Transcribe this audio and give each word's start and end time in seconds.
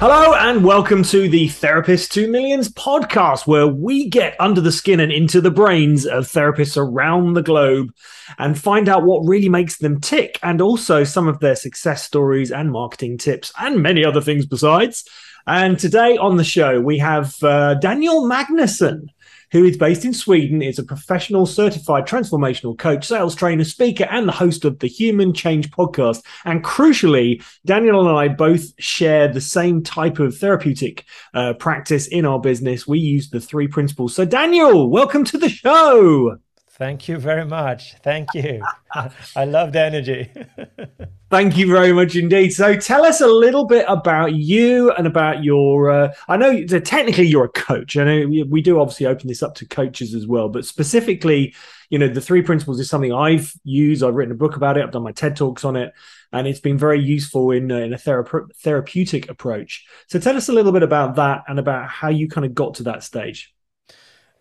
Hello 0.00 0.32
and 0.32 0.64
welcome 0.64 1.02
to 1.02 1.28
the 1.28 1.48
Therapist 1.48 2.10
to 2.12 2.26
Millions 2.26 2.70
podcast, 2.70 3.46
where 3.46 3.66
we 3.66 4.08
get 4.08 4.34
under 4.40 4.62
the 4.62 4.72
skin 4.72 4.98
and 4.98 5.12
into 5.12 5.42
the 5.42 5.50
brains 5.50 6.06
of 6.06 6.24
therapists 6.24 6.78
around 6.78 7.34
the 7.34 7.42
globe 7.42 7.94
and 8.38 8.58
find 8.58 8.88
out 8.88 9.04
what 9.04 9.28
really 9.28 9.50
makes 9.50 9.76
them 9.76 10.00
tick 10.00 10.38
and 10.42 10.62
also 10.62 11.04
some 11.04 11.28
of 11.28 11.40
their 11.40 11.54
success 11.54 12.02
stories 12.02 12.50
and 12.50 12.72
marketing 12.72 13.18
tips 13.18 13.52
and 13.60 13.82
many 13.82 14.02
other 14.02 14.22
things 14.22 14.46
besides. 14.46 15.04
And 15.46 15.78
today 15.78 16.16
on 16.16 16.38
the 16.38 16.44
show, 16.44 16.80
we 16.80 16.96
have 16.96 17.36
uh, 17.42 17.74
Daniel 17.74 18.26
Magnusson 18.26 19.08
who 19.52 19.64
is 19.64 19.76
based 19.76 20.04
in 20.04 20.14
Sweden, 20.14 20.62
is 20.62 20.78
a 20.78 20.84
professional 20.84 21.46
certified 21.46 22.06
transformational 22.06 22.76
coach, 22.78 23.06
sales 23.06 23.34
trainer, 23.34 23.64
speaker, 23.64 24.04
and 24.04 24.28
the 24.28 24.32
host 24.32 24.64
of 24.64 24.78
the 24.78 24.86
Human 24.86 25.32
Change 25.32 25.70
podcast. 25.70 26.22
And 26.44 26.64
crucially, 26.64 27.42
Daniel 27.64 28.06
and 28.06 28.16
I 28.16 28.28
both 28.28 28.80
share 28.80 29.28
the 29.28 29.40
same 29.40 29.82
type 29.82 30.18
of 30.18 30.36
therapeutic 30.36 31.04
uh, 31.34 31.54
practice 31.54 32.06
in 32.06 32.24
our 32.24 32.40
business. 32.40 32.86
We 32.86 32.98
use 32.98 33.30
the 33.30 33.40
three 33.40 33.68
principles. 33.68 34.14
So, 34.14 34.24
Daniel, 34.24 34.88
welcome 34.88 35.24
to 35.24 35.38
the 35.38 35.48
show. 35.48 36.38
Thank 36.80 37.08
you 37.08 37.18
very 37.18 37.44
much. 37.44 37.94
Thank 38.02 38.32
you. 38.32 38.64
I 39.36 39.44
love 39.44 39.72
the 39.72 39.82
energy. 39.82 40.32
Thank 41.30 41.58
you 41.58 41.70
very 41.70 41.92
much 41.92 42.16
indeed. 42.16 42.54
So, 42.54 42.74
tell 42.74 43.04
us 43.04 43.20
a 43.20 43.26
little 43.26 43.66
bit 43.66 43.84
about 43.86 44.32
you 44.32 44.90
and 44.92 45.06
about 45.06 45.44
your. 45.44 45.90
Uh, 45.90 46.14
I 46.26 46.38
know 46.38 46.64
technically 46.64 47.26
you're 47.26 47.44
a 47.44 47.50
coach. 47.50 47.98
I 47.98 48.04
know 48.04 48.44
we 48.48 48.62
do 48.62 48.80
obviously 48.80 49.04
open 49.04 49.28
this 49.28 49.42
up 49.42 49.56
to 49.56 49.68
coaches 49.68 50.14
as 50.14 50.26
well, 50.26 50.48
but 50.48 50.64
specifically, 50.64 51.54
you 51.90 51.98
know, 51.98 52.08
the 52.08 52.22
three 52.22 52.40
principles 52.40 52.80
is 52.80 52.88
something 52.88 53.12
I've 53.12 53.52
used. 53.62 54.02
I've 54.02 54.14
written 54.14 54.32
a 54.32 54.38
book 54.38 54.56
about 54.56 54.78
it. 54.78 54.82
I've 54.82 54.90
done 54.90 55.02
my 55.02 55.12
TED 55.12 55.36
talks 55.36 55.66
on 55.66 55.76
it, 55.76 55.92
and 56.32 56.48
it's 56.48 56.60
been 56.60 56.78
very 56.78 56.98
useful 56.98 57.50
in 57.50 57.70
uh, 57.70 57.76
in 57.76 57.92
a 57.92 57.98
thera- 57.98 58.50
therapeutic 58.56 59.28
approach. 59.28 59.84
So, 60.06 60.18
tell 60.18 60.34
us 60.34 60.48
a 60.48 60.54
little 60.54 60.72
bit 60.72 60.82
about 60.82 61.16
that 61.16 61.44
and 61.46 61.58
about 61.58 61.90
how 61.90 62.08
you 62.08 62.26
kind 62.26 62.46
of 62.46 62.54
got 62.54 62.76
to 62.76 62.84
that 62.84 63.02
stage. 63.02 63.52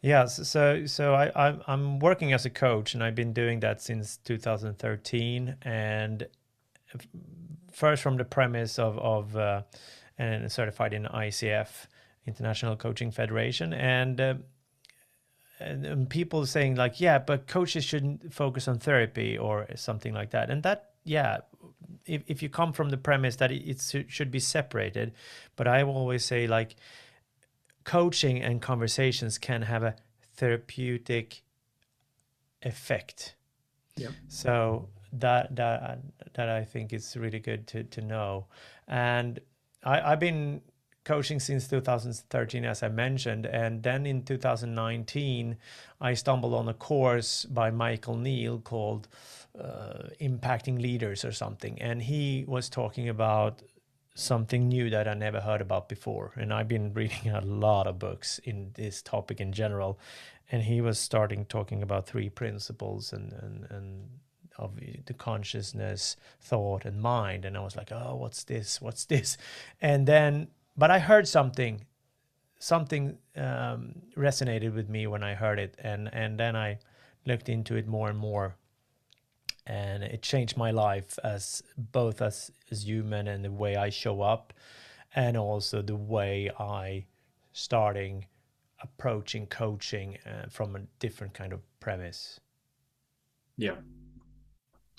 Yes, 0.02 0.47
so 0.47 0.86
so 0.86 1.14
I 1.14 1.58
I'm 1.67 2.00
working 2.00 2.31
as 2.31 2.45
a 2.45 2.50
coach, 2.50 2.94
and 2.94 3.03
I've 3.03 3.16
been 3.16 3.33
doing 3.33 3.59
that 3.59 3.81
since 3.81 4.17
2013. 4.17 5.58
And 5.61 6.28
first, 7.72 8.02
from 8.02 8.16
the 8.16 8.23
premise 8.23 8.80
of 8.80 8.97
of 9.00 9.36
uh, 9.36 9.64
and 10.17 10.50
certified 10.52 10.94
in 10.94 11.03
ICF, 11.03 11.88
International 12.25 12.78
Coaching 12.78 13.11
Federation, 13.11 13.73
and, 13.73 14.22
uh, 14.22 14.36
and 15.59 15.86
and 15.86 16.09
people 16.09 16.45
saying 16.45 16.75
like, 16.75 17.02
yeah, 17.02 17.19
but 17.19 17.47
coaches 17.47 17.84
shouldn't 17.84 18.34
focus 18.34 18.69
on 18.69 18.80
therapy 18.80 19.38
or 19.38 19.67
something 19.75 20.13
like 20.13 20.31
that. 20.31 20.50
And 20.50 20.63
that, 20.63 20.91
yeah, 21.03 21.39
if 22.06 22.23
if 22.28 22.41
you 22.41 22.47
come 22.47 22.72
from 22.72 22.89
the 22.89 22.97
premise 22.97 23.36
that 23.38 23.52
it, 23.52 23.67
it 23.67 24.06
should 24.09 24.31
be 24.31 24.39
separated, 24.39 25.13
but 25.58 25.67
I 25.67 25.84
always 25.84 26.23
say 26.23 26.47
like 26.47 26.78
coaching 27.90 28.40
and 28.40 28.62
conversations 28.62 29.40
can 29.40 29.64
have 29.64 29.82
a 29.82 29.95
therapeutic 30.36 31.42
effect. 32.62 33.36
Yep. 33.98 34.12
So 34.28 34.90
that 35.14 35.56
that 35.56 36.00
that 36.36 36.50
I 36.50 36.64
think 36.66 36.94
is 36.94 37.18
really 37.18 37.40
good 37.40 37.66
to 37.68 37.84
to 37.84 38.02
know. 38.02 38.46
And 38.88 39.40
I, 39.84 40.12
I've 40.12 40.20
been 40.20 40.62
coaching 41.04 41.40
since 41.40 41.68
2013, 41.68 42.64
as 42.64 42.84
I 42.84 42.90
mentioned, 42.90 43.48
and 43.48 43.81
then 43.81 44.06
in 44.06 44.22
2019, 44.22 45.58
I 46.00 46.14
stumbled 46.14 46.53
on 46.53 46.68
a 46.70 46.76
course 46.76 47.46
by 47.46 47.72
Michael 47.72 48.18
Neill 48.18 48.59
called 48.59 49.08
uh, 49.59 50.09
"Impacting 50.22 50.80
Leaders" 50.80 51.26
or 51.26 51.31
something, 51.31 51.81
and 51.81 52.03
he 52.03 52.46
was 52.48 52.70
talking 52.70 53.09
about 53.09 53.64
something 54.20 54.67
new 54.67 54.89
that 54.89 55.08
I 55.08 55.14
never 55.14 55.42
heard 55.42 55.62
about 55.62 55.89
before. 55.89 56.34
And 56.36 56.53
I've 56.53 56.67
been 56.67 56.94
reading 56.94 57.30
a 57.31 57.42
lot 57.42 57.88
of 57.88 58.00
books 58.00 58.39
in 58.39 58.72
this 58.75 59.02
topic 59.02 59.40
in 59.40 59.52
general. 59.52 60.00
And 60.52 60.63
he 60.63 60.81
was 60.81 60.97
starting 60.97 61.46
talking 61.46 61.84
about 61.84 62.07
three 62.07 62.30
principles 62.30 63.13
and, 63.13 63.34
and, 63.34 63.68
and 63.69 64.09
of 64.57 64.75
the 65.06 65.13
consciousness, 65.13 66.18
thought, 66.41 66.85
and 66.85 67.02
mind. 67.02 67.46
And 67.46 67.56
I 67.57 67.62
was 67.62 67.75
like, 67.75 67.91
oh, 67.91 68.16
what's 68.16 68.44
this? 68.44 68.81
What's 68.81 69.06
this? 69.06 69.38
And 69.81 70.06
then, 70.06 70.50
but 70.78 70.91
I 70.91 71.00
heard 71.00 71.28
something, 71.28 71.86
something 72.59 73.18
um, 73.38 74.01
resonated 74.18 74.74
with 74.75 74.90
me 74.90 75.07
when 75.07 75.24
I 75.24 75.34
heard 75.34 75.59
it. 75.59 75.75
And, 75.80 76.13
and 76.13 76.40
then 76.40 76.56
I 76.56 76.80
looked 77.25 77.47
into 77.47 77.75
it 77.75 77.88
more 77.88 78.09
and 78.09 78.18
more 78.18 78.56
and 79.69 80.02
it 80.02 80.24
changed 80.24 80.57
my 80.57 80.72
life 80.72 81.19
as 81.24 81.62
both 81.78 82.22
as 82.22 82.52
as 82.72 82.85
human 82.85 83.28
and 83.28 83.46
the 83.46 83.52
way 83.52 83.75
I 83.75 83.91
show 83.91 84.22
up 84.22 84.52
and 85.16 85.38
also 85.38 85.81
the 85.84 85.96
way 85.96 86.50
I 86.59 87.06
starting 87.53 88.25
approaching 88.81 89.46
coaching 89.46 90.18
uh, 90.25 90.50
from 90.50 90.75
a 90.75 90.80
different 90.97 91.34
kind 91.35 91.53
of 91.53 91.62
premise. 91.80 92.40
Yeah. 93.57 93.75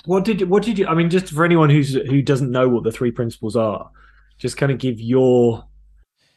What 0.05 0.25
did 0.25 0.49
what 0.49 0.63
did 0.63 0.79
you 0.79 0.87
i 0.87 0.95
mean 0.95 1.11
just 1.11 1.29
for 1.29 1.45
anyone 1.45 1.69
who's 1.69 1.93
who 1.93 2.23
doesn't 2.23 2.51
know 2.51 2.71
what 2.71 2.85
the 2.85 2.93
three 2.93 3.11
principles 3.11 3.55
are 3.55 3.91
just 4.39 4.57
kind 4.57 4.73
of 4.73 4.79
give 4.79 4.99
your 4.99 5.63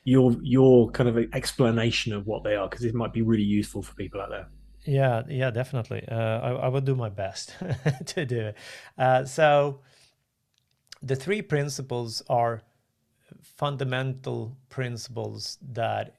your 0.03 0.35
your 0.41 0.91
kind 0.91 1.07
of 1.07 1.17
explanation 1.33 2.11
of 2.11 2.27
what 2.27 2.43
they 2.43 2.55
are 2.55 2.67
because 2.67 2.83
it 2.83 2.93
might 2.93 3.13
be 3.13 3.21
really 3.21 3.43
useful 3.43 3.81
for 3.81 3.95
people 3.95 4.19
out 4.19 4.29
there 4.29 4.49
yeah, 4.85 5.23
yeah, 5.29 5.49
definitely. 5.51 6.05
Uh, 6.09 6.15
I, 6.15 6.49
I 6.51 6.67
will 6.67 6.81
do 6.81 6.95
my 6.95 7.09
best 7.09 7.53
to 8.07 8.25
do 8.25 8.39
it. 8.47 8.55
Uh, 8.97 9.25
so, 9.25 9.79
the 11.01 11.15
three 11.15 11.41
principles 11.41 12.23
are 12.29 12.61
fundamental 13.41 14.57
principles 14.69 15.57
that 15.61 16.15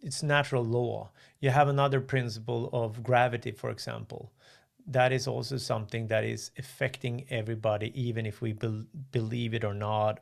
it's 0.00 0.22
natural 0.22 0.64
law. 0.64 1.10
You 1.40 1.50
have 1.50 1.68
another 1.68 2.00
principle 2.00 2.70
of 2.72 3.02
gravity, 3.02 3.52
for 3.52 3.70
example. 3.70 4.32
That 4.86 5.12
is 5.12 5.28
also 5.28 5.58
something 5.58 6.08
that 6.08 6.24
is 6.24 6.50
affecting 6.58 7.24
everybody, 7.30 7.92
even 8.00 8.26
if 8.26 8.40
we 8.40 8.52
be- 8.52 8.86
believe 9.12 9.54
it 9.54 9.62
or 9.64 9.74
not, 9.74 10.20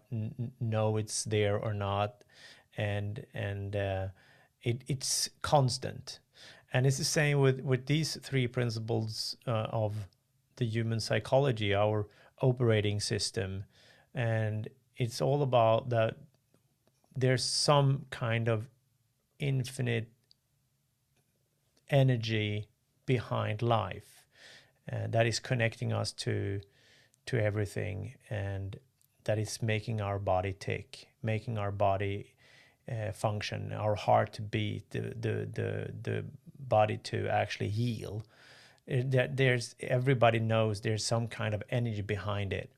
know 0.61 0.97
it's 0.99 1.25
there 1.25 1.57
or 1.59 1.73
not, 1.73 2.25
and 2.77 3.25
and 3.33 3.75
uh, 3.75 4.09
it, 4.63 4.83
it's 4.87 5.31
constant 5.41 6.19
and 6.73 6.87
it's 6.87 6.99
the 6.99 7.05
same 7.05 7.41
with 7.41 7.61
with 7.61 7.87
these 7.87 8.17
three 8.23 8.47
principles 8.47 9.37
uh, 9.47 9.67
of 9.71 9.95
the 10.57 10.67
human 10.67 11.01
psychology 11.01 11.75
our 11.75 12.07
operating 12.41 13.01
system. 13.01 13.65
And 14.15 14.69
it's 14.97 15.21
all 15.21 15.43
about 15.43 15.89
that 15.91 16.17
there's 17.17 17.45
some 17.45 18.07
kind 18.11 18.49
of 18.49 18.69
infinite 19.39 20.09
energy 21.89 22.69
behind 23.07 23.63
life 23.63 24.25
uh, 24.93 25.07
that 25.09 25.27
is 25.27 25.41
connecting 25.41 25.93
us 25.93 26.13
to 26.13 26.61
to 27.27 27.43
everything 27.43 28.15
and 28.29 28.79
that 29.25 29.39
is 29.39 29.61
making 29.61 30.01
our 30.01 30.19
body 30.19 30.53
tick 30.53 31.09
making 31.23 31.59
our 31.59 31.73
body 31.73 32.35
uh, 32.91 33.11
function 33.11 33.73
our 33.73 33.97
heart 33.97 34.39
beat 34.51 34.89
the 34.91 35.01
the 35.01 35.49
the 35.53 35.93
the 36.03 36.25
body 36.71 36.97
to 36.97 37.29
actually 37.29 37.69
heal 37.69 38.25
that 38.91 39.37
there's 39.37 39.75
everybody 39.81 40.41
knows 40.41 40.81
there's 40.81 41.05
some 41.05 41.29
kind 41.29 41.55
of 41.55 41.63
energy 41.71 42.03
behind 42.03 42.53
it. 42.53 42.71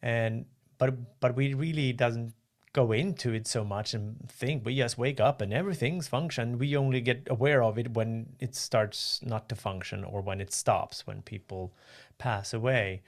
And 0.00 0.46
but 0.78 1.20
but 1.20 1.34
we 1.34 1.54
really 1.54 1.92
doesn't 1.92 2.34
go 2.72 2.92
into 2.92 3.32
it 3.32 3.46
so 3.46 3.64
much 3.64 3.94
and 3.94 4.30
think 4.30 4.64
we 4.64 4.76
just 4.76 4.98
wake 4.98 5.18
up 5.18 5.40
and 5.40 5.52
everything's 5.52 6.06
function. 6.06 6.58
We 6.58 6.76
only 6.76 7.00
get 7.00 7.26
aware 7.28 7.62
of 7.62 7.78
it 7.78 7.94
when 7.94 8.26
it 8.38 8.54
starts 8.54 9.20
not 9.24 9.48
to 9.48 9.56
function 9.56 10.04
or 10.04 10.20
when 10.20 10.40
it 10.40 10.52
stops 10.52 11.06
when 11.06 11.22
people 11.22 11.72
pass 12.18 12.54
away. 12.54 13.02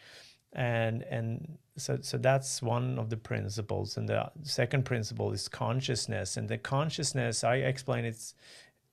And 0.53 1.03
and 1.05 1.59
so 1.77 1.99
so 2.01 2.19
that's 2.19 2.61
one 2.61 2.99
of 2.99 3.11
the 3.11 3.17
principles. 3.17 3.97
And 3.97 4.09
the 4.09 4.33
second 4.43 4.85
principle 4.85 5.31
is 5.31 5.49
consciousness. 5.49 6.37
And 6.37 6.49
the 6.49 6.59
consciousness 6.59 7.45
i 7.45 7.57
explain 7.57 8.05
it's 8.05 8.35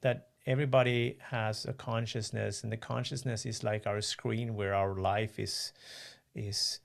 that 0.02 0.27
everybody 0.48 1.18
has 1.30 1.66
a 1.66 1.74
consciousness 1.74 2.64
and 2.64 2.72
the 2.72 2.78
consciousness 2.78 3.46
is 3.46 3.64
like 3.64 3.86
our 3.86 4.02
screen 4.02 4.56
where 4.56 4.74
our 4.74 4.96
life 4.96 5.38
is 5.38 5.74
is 6.34 6.80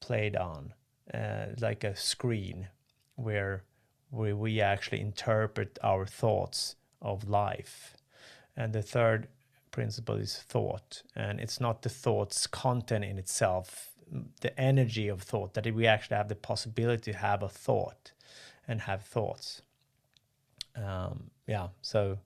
played 0.00 0.34
on 0.34 0.72
uh, 1.12 1.46
like 1.60 1.84
a 1.84 1.94
screen 1.94 2.68
where 3.16 3.62
where 4.10 4.34
we 4.34 4.60
actually 4.60 5.00
interpret 5.00 5.78
our 5.82 6.06
thoughts 6.06 6.76
of 7.02 7.28
life. 7.28 7.96
And 8.56 8.72
the 8.72 8.82
third 8.82 9.28
principle 9.70 10.16
is 10.16 10.38
thought 10.38 11.02
and 11.14 11.40
it's 11.40 11.60
not 11.60 11.82
the 11.82 11.88
thought's 11.88 12.46
content 12.46 13.04
in 13.04 13.18
itself 13.18 13.90
the 14.40 14.58
energy 14.60 15.08
of 15.08 15.22
thought 15.22 15.54
that 15.54 15.74
we 15.74 15.86
actually 15.86 16.16
have 16.16 16.28
the 16.28 16.36
possibility 16.36 17.10
to 17.10 17.18
have 17.18 17.42
a 17.42 17.48
thought 17.48 18.12
and 18.68 18.82
have 18.82 19.02
thoughts. 19.02 19.62
Um, 20.76 21.30
yeah 21.46 21.68
so 21.82 22.18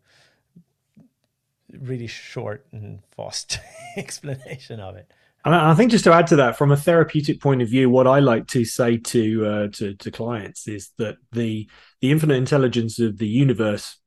really 1.73 2.06
short 2.06 2.67
and 2.73 3.00
fast 3.17 3.59
explanation 3.97 4.81
of 4.81 4.97
it. 4.97 5.11
And 5.44 5.55
I 5.55 5.75
think 5.75 5.91
just 5.91 6.05
to 6.05 6.12
add 6.12 6.26
to 6.29 6.37
that, 6.37 6.59
from 6.59 6.73
a 6.73 6.76
therapeutic 6.76 7.41
point 7.41 7.62
of 7.62 7.69
view, 7.69 7.88
what 7.88 8.06
I 8.06 8.19
like 8.19 8.49
to 8.49 8.65
say 8.65 8.99
to 8.99 9.47
uh, 9.47 9.69
to, 9.75 9.94
to 9.94 10.11
clients 10.11 10.67
is 10.67 10.91
that 10.99 11.17
the 11.32 11.69
the 12.00 12.11
infinite 12.11 12.35
intelligence 12.35 12.99
of 12.99 13.19
the 13.19 13.29
universe, 13.29 13.99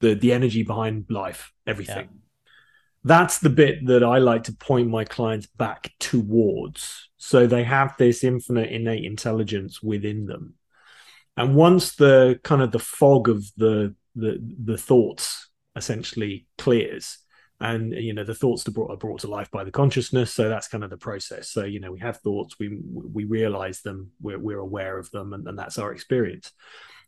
the 0.00 0.14
the 0.14 0.32
energy 0.32 0.62
behind 0.62 1.06
life, 1.08 1.52
everything. 1.66 2.08
Yeah. 2.10 2.18
That's 3.02 3.38
the 3.38 3.50
bit 3.50 3.86
that 3.86 4.04
I 4.04 4.18
like 4.18 4.44
to 4.44 4.52
point 4.52 4.88
my 4.88 5.04
clients 5.04 5.46
back 5.46 5.92
towards. 6.00 7.10
So 7.16 7.46
they 7.46 7.64
have 7.64 7.96
this 7.98 8.22
infinite 8.22 8.70
innate 8.70 9.04
intelligence 9.04 9.82
within 9.82 10.26
them. 10.26 10.54
And 11.36 11.54
once 11.54 11.96
the 11.96 12.40
kind 12.44 12.62
of 12.62 12.72
the 12.72 12.78
fog 12.78 13.28
of 13.28 13.44
the 13.56 13.94
the 14.14 14.38
the 14.62 14.78
thoughts 14.78 15.43
essentially 15.76 16.46
clears, 16.58 17.18
and 17.60 17.92
you 17.92 18.12
know 18.12 18.24
the 18.24 18.34
thoughts 18.34 18.66
are 18.66 18.72
brought, 18.72 18.90
are 18.90 18.96
brought 18.96 19.20
to 19.20 19.28
life 19.28 19.50
by 19.50 19.64
the 19.64 19.70
consciousness. 19.70 20.32
So 20.32 20.48
that's 20.48 20.68
kind 20.68 20.84
of 20.84 20.90
the 20.90 20.96
process. 20.96 21.50
So 21.50 21.64
you 21.64 21.80
know 21.80 21.92
we 21.92 22.00
have 22.00 22.18
thoughts 22.18 22.56
we 22.58 22.78
we 22.92 23.24
realize 23.24 23.80
them 23.82 24.10
we're, 24.20 24.38
we're 24.38 24.58
aware 24.58 24.98
of 24.98 25.10
them 25.10 25.32
and, 25.32 25.46
and 25.46 25.58
that's 25.58 25.78
our 25.78 25.92
experience. 25.92 26.52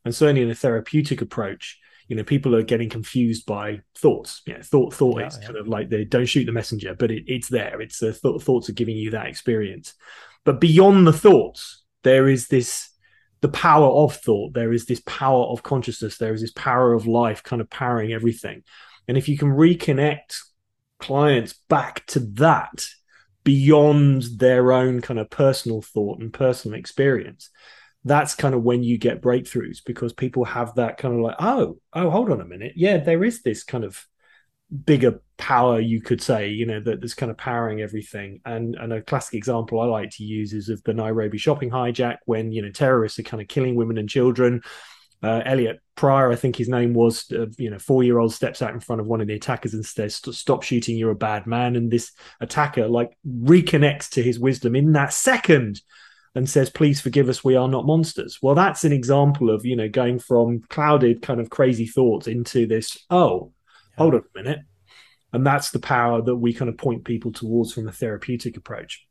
And 0.05 0.15
certainly 0.15 0.43
in 0.43 0.51
a 0.51 0.55
therapeutic 0.55 1.21
approach 1.21 1.79
you 2.09 2.15
know 2.15 2.23
people 2.23 2.55
are 2.55 2.63
getting 2.63 2.89
confused 2.89 3.47
by 3.47 3.81
thoughts. 3.97 4.43
You 4.47 4.55
know 4.55 4.63
thought 4.63 4.95
thought 4.95 5.21
yeah, 5.21 5.27
is 5.27 5.39
yeah. 5.41 5.47
kind 5.47 5.59
of 5.59 5.69
like 5.69 5.91
they 5.91 6.05
don't 6.05 6.27
shoot 6.27 6.45
the 6.45 6.53
messenger 6.53 6.95
but 6.95 7.11
it, 7.11 7.25
it's 7.27 7.49
there. 7.49 7.81
It's 7.81 7.99
the 7.99 8.13
th- 8.13 8.43
thoughts 8.43 8.69
are 8.69 8.75
giving 8.75 8.97
you 8.97 9.11
that 9.11 9.27
experience. 9.27 9.95
But 10.45 10.61
beyond 10.61 11.07
the 11.07 11.13
thoughts 11.13 11.83
there 12.05 12.29
is 12.29 12.47
this 12.47 12.91
the 13.41 13.49
power 13.49 13.89
of 13.89 14.17
thought. 14.17 14.55
There 14.55 14.73
is 14.73 14.87
this 14.87 15.03
power 15.07 15.45
of 15.45 15.63
consciousness. 15.63 16.19
There 16.19 16.35
is 16.35 16.41
this 16.41 16.53
power 16.53 16.93
of 16.93 17.07
life 17.07 17.43
kind 17.43 17.61
of 17.61 17.71
powering 17.71 18.13
everything. 18.13 18.63
And 19.09 19.17
if 19.17 19.29
you 19.29 19.39
can 19.39 19.51
reconnect 19.51 20.39
clients 20.99 21.55
back 21.69 22.07
to 22.07 22.21
that 22.21 22.87
beyond 23.45 24.25
their 24.39 24.73
own 24.73 25.01
kind 25.01 25.21
of 25.21 25.31
personal 25.31 25.83
thought 25.83 26.21
and 26.21 26.33
personal 26.33 26.79
experience, 26.79 27.51
that's 28.05 28.35
kind 28.35 28.55
of 28.55 28.63
when 28.63 28.83
you 28.83 28.99
get 28.99 29.23
breakthroughs 29.23 29.79
because 29.85 30.13
people 30.13 30.45
have 30.45 30.75
that 30.77 30.97
kind 30.97 31.15
of 31.15 31.21
like, 31.21 31.37
oh, 31.41 31.79
oh, 31.93 32.11
hold 32.11 32.31
on 32.31 32.41
a 32.41 32.45
minute. 32.45 32.73
Yeah, 32.77 32.99
there 32.99 33.25
is 33.25 33.43
this 33.43 33.65
kind 33.65 33.85
of 33.85 34.07
bigger 34.85 35.23
power, 35.39 35.81
you 35.81 36.01
could 36.01 36.23
say, 36.23 36.49
you 36.49 36.67
know, 36.67 36.81
that 36.81 37.01
that's 37.01 37.15
kind 37.15 37.31
of 37.31 37.37
powering 37.37 37.81
everything. 37.81 38.41
And 38.45 38.75
and 38.77 38.93
a 38.93 39.03
classic 39.03 39.35
example 39.35 39.81
I 39.81 39.87
like 39.87 40.11
to 40.13 40.25
use 40.25 40.53
is 40.53 40.69
of 40.69 40.83
the 40.85 40.95
Nairobi 40.95 41.39
shopping 41.39 41.71
hijack 41.71 42.19
when, 42.27 42.53
you 42.53 42.63
know, 42.63 42.71
terrorists 42.71 43.19
are 43.19 43.25
kind 43.25 43.41
of 43.41 43.49
killing 43.49 43.75
women 43.75 43.99
and 43.99 44.09
children 44.09 44.63
uh, 45.23 45.43
Elliot 45.45 45.81
Pryor, 45.95 46.31
I 46.31 46.37
think 46.37 46.57
his 46.57 46.69
name 46.69 46.93
was, 46.93 47.31
uh, 47.33 47.47
you 47.57 47.71
know, 47.71 47.79
four 47.79 48.03
year 48.05 48.19
old 48.19 48.35
steps 48.35 48.61
out 48.61 48.75
in 48.75 48.81
front 48.81 49.01
of 49.01 49.07
one 49.07 49.21
of 49.21 49.27
the 49.27 49.35
attackers 49.35 49.75
and 49.75 49.85
says, 49.85 50.15
Stop 50.15 50.63
shooting, 50.63 50.97
you're 50.97 51.11
a 51.11 51.17
bad 51.17 51.47
man. 51.47 51.75
And 51.75 51.91
this 51.91 52.13
attacker, 52.41 52.87
like, 52.87 53.17
reconnects 53.27 54.11
to 54.11 54.23
his 54.23 54.39
wisdom 54.39 54.77
in 54.77 54.93
that 54.93 55.13
second 55.13 55.81
and 56.35 56.49
says, 56.49 56.69
Please 56.69 57.01
forgive 57.01 57.29
us, 57.29 57.43
we 57.43 57.57
are 57.57 57.69
not 57.69 57.87
monsters. 57.87 58.39
Well, 58.43 58.55
that's 58.55 58.85
an 58.85 58.93
example 58.93 59.51
of, 59.51 59.65
you 59.65 59.75
know, 59.75 59.89
going 59.89 60.19
from 60.19 60.61
clouded, 60.69 61.23
kind 61.23 61.41
of 61.41 61.51
crazy 61.51 61.87
thoughts 61.87 62.27
into 62.27 62.67
this, 62.67 63.05
Oh, 63.09 63.53
yeah. 63.93 64.03
hold 64.03 64.15
on 64.15 64.21
a 64.21 64.43
minute. 64.43 64.61
And 65.33 65.47
that's 65.47 65.71
the 65.71 65.79
power 65.79 66.23
that 66.23 66.37
we 66.37 66.55
kind 66.55 66.69
of 66.69 66.79
point 66.79 67.05
people 67.05 67.33
towards 67.33 67.73
from 67.73 67.89
a 67.89 67.93
therapeutic 67.93 68.57
approach. 68.57 69.07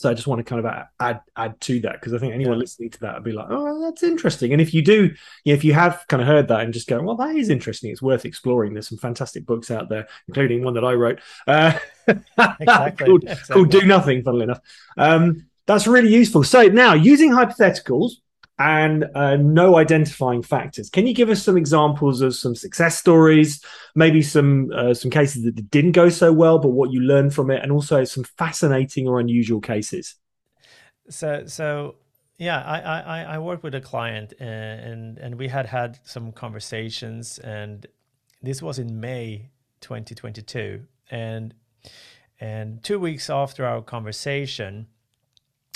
So 0.00 0.08
I 0.08 0.14
just 0.14 0.26
want 0.26 0.38
to 0.38 0.44
kind 0.44 0.64
of 0.64 0.86
add 0.98 1.20
add 1.36 1.60
to 1.60 1.78
that 1.80 2.00
because 2.00 2.14
I 2.14 2.18
think 2.18 2.32
anyone 2.32 2.54
yeah. 2.54 2.60
listening 2.60 2.88
to 2.88 3.00
that 3.00 3.16
would 3.16 3.24
be 3.24 3.32
like, 3.32 3.48
oh, 3.50 3.82
that's 3.82 4.02
interesting. 4.02 4.50
And 4.52 4.60
if 4.60 4.72
you 4.72 4.80
do, 4.80 5.10
if 5.44 5.62
you 5.62 5.74
have 5.74 6.06
kind 6.08 6.22
of 6.22 6.26
heard 6.26 6.48
that 6.48 6.60
and 6.60 6.72
just 6.72 6.88
go, 6.88 7.02
well, 7.02 7.16
that 7.16 7.36
is 7.36 7.50
interesting. 7.50 7.90
It's 7.90 8.00
worth 8.00 8.24
exploring. 8.24 8.72
There's 8.72 8.88
some 8.88 8.96
fantastic 8.96 9.44
books 9.44 9.70
out 9.70 9.90
there, 9.90 10.08
including 10.26 10.64
one 10.64 10.72
that 10.72 10.86
I 10.86 10.94
wrote 10.94 11.20
uh, 11.46 11.78
exactly. 12.08 13.06
called, 13.06 13.24
exactly. 13.24 13.54
called 13.54 13.70
"Do 13.70 13.82
Nothing." 13.82 14.22
Funnily 14.22 14.44
enough, 14.44 14.60
um, 14.96 15.46
that's 15.66 15.86
really 15.86 16.14
useful. 16.14 16.44
So 16.44 16.62
now 16.62 16.94
using 16.94 17.32
hypotheticals 17.32 18.12
and 18.60 19.06
uh, 19.14 19.36
no 19.36 19.76
identifying 19.76 20.42
factors. 20.42 20.90
Can 20.90 21.06
you 21.06 21.14
give 21.14 21.30
us 21.30 21.42
some 21.42 21.56
examples 21.56 22.20
of 22.20 22.36
some 22.36 22.54
success 22.54 22.98
stories, 22.98 23.64
maybe 23.94 24.20
some 24.20 24.70
uh, 24.74 24.92
some 24.92 25.10
cases 25.10 25.44
that 25.44 25.70
didn't 25.70 25.92
go 25.92 26.10
so 26.10 26.30
well, 26.30 26.58
but 26.58 26.68
what 26.68 26.92
you 26.92 27.00
learned 27.00 27.34
from 27.34 27.50
it, 27.50 27.62
and 27.62 27.72
also 27.72 28.04
some 28.04 28.22
fascinating 28.22 29.08
or 29.08 29.18
unusual 29.18 29.62
cases? 29.62 30.14
So, 31.08 31.44
so 31.46 31.96
yeah, 32.36 32.62
I 32.62 32.80
I, 32.80 33.22
I 33.34 33.38
worked 33.38 33.62
with 33.62 33.74
a 33.74 33.80
client, 33.80 34.34
and 34.38 35.16
and 35.16 35.36
we 35.36 35.48
had 35.48 35.64
had 35.64 35.98
some 36.04 36.30
conversations, 36.30 37.38
and 37.38 37.86
this 38.42 38.60
was 38.60 38.78
in 38.78 39.00
May 39.00 39.48
2022, 39.80 40.82
and 41.10 41.54
and 42.38 42.84
two 42.84 42.98
weeks 42.98 43.30
after 43.30 43.64
our 43.64 43.80
conversation 43.80 44.86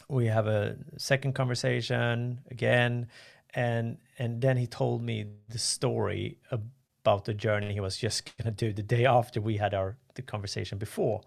we 0.08 0.26
have 0.26 0.46
a 0.46 0.76
second 0.96 1.34
conversation 1.34 2.40
again 2.50 3.08
and 3.54 3.98
and 4.18 4.40
then 4.40 4.56
he 4.56 4.66
told 4.66 5.02
me 5.02 5.26
the 5.48 5.58
story 5.58 6.38
about 6.50 7.24
the 7.24 7.34
journey 7.34 7.72
he 7.72 7.80
was 7.80 7.96
just 7.96 8.24
going 8.38 8.52
to 8.54 8.66
do 8.66 8.72
the 8.72 8.82
day 8.82 9.06
after 9.06 9.40
we 9.40 9.56
had 9.56 9.74
our 9.74 9.96
the 10.14 10.22
conversation 10.22 10.78
before. 10.78 11.20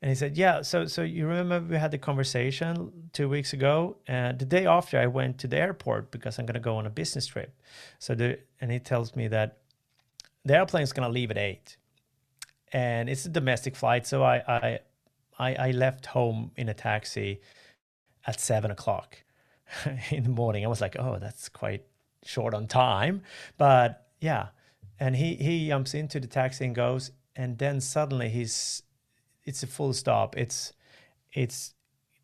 And 0.00 0.08
he 0.10 0.14
said 0.14 0.36
yeah 0.36 0.62
so 0.62 0.86
so 0.86 1.02
you 1.02 1.26
remember 1.26 1.60
we 1.60 1.76
had 1.76 1.90
the 1.90 1.98
conversation 1.98 3.10
two 3.12 3.28
weeks 3.28 3.52
ago? 3.52 3.96
And 4.06 4.38
the 4.38 4.44
day 4.44 4.66
after 4.66 4.98
i 4.98 5.06
went 5.06 5.38
to 5.38 5.48
the 5.48 5.58
airport 5.58 6.10
because 6.10 6.38
i'm 6.38 6.46
going 6.46 6.54
to 6.54 6.60
go 6.60 6.76
on 6.76 6.86
a 6.86 6.90
business 6.90 7.26
trip. 7.26 7.52
So 7.98 8.14
the 8.14 8.38
and 8.60 8.70
he 8.70 8.78
tells 8.78 9.16
me 9.16 9.28
that 9.28 9.58
the 10.44 10.54
airplane 10.54 10.84
is 10.84 10.92
going 10.92 11.06
to 11.06 11.12
leave 11.12 11.30
at 11.30 11.38
eight. 11.38 11.76
And 12.72 13.08
it's 13.10 13.24
a 13.26 13.28
domestic 13.28 13.74
flight 13.74 14.06
so 14.06 14.22
i 14.22 14.36
i 14.46 14.78
i, 15.38 15.54
I 15.68 15.70
left 15.72 16.06
home 16.06 16.52
in 16.56 16.68
a 16.68 16.74
taxi 16.74 17.40
at 18.28 18.40
seven 18.40 18.70
o'clock 18.70 19.24
in 20.10 20.22
the 20.22 20.28
morning. 20.28 20.64
I 20.64 20.68
was 20.68 20.82
like, 20.82 20.96
oh, 20.98 21.18
that's 21.18 21.48
quite 21.48 21.84
short 22.22 22.54
on 22.54 22.68
time. 22.68 23.22
But 23.56 24.06
yeah. 24.20 24.48
And 25.00 25.16
he, 25.16 25.34
he 25.36 25.68
jumps 25.68 25.94
into 25.94 26.20
the 26.20 26.26
taxi 26.26 26.66
and 26.66 26.74
goes, 26.74 27.10
and 27.34 27.56
then 27.58 27.80
suddenly 27.80 28.28
he's 28.28 28.82
it's 29.44 29.62
a 29.62 29.66
full 29.66 29.94
stop. 29.94 30.36
It's 30.36 30.72
it's 31.32 31.74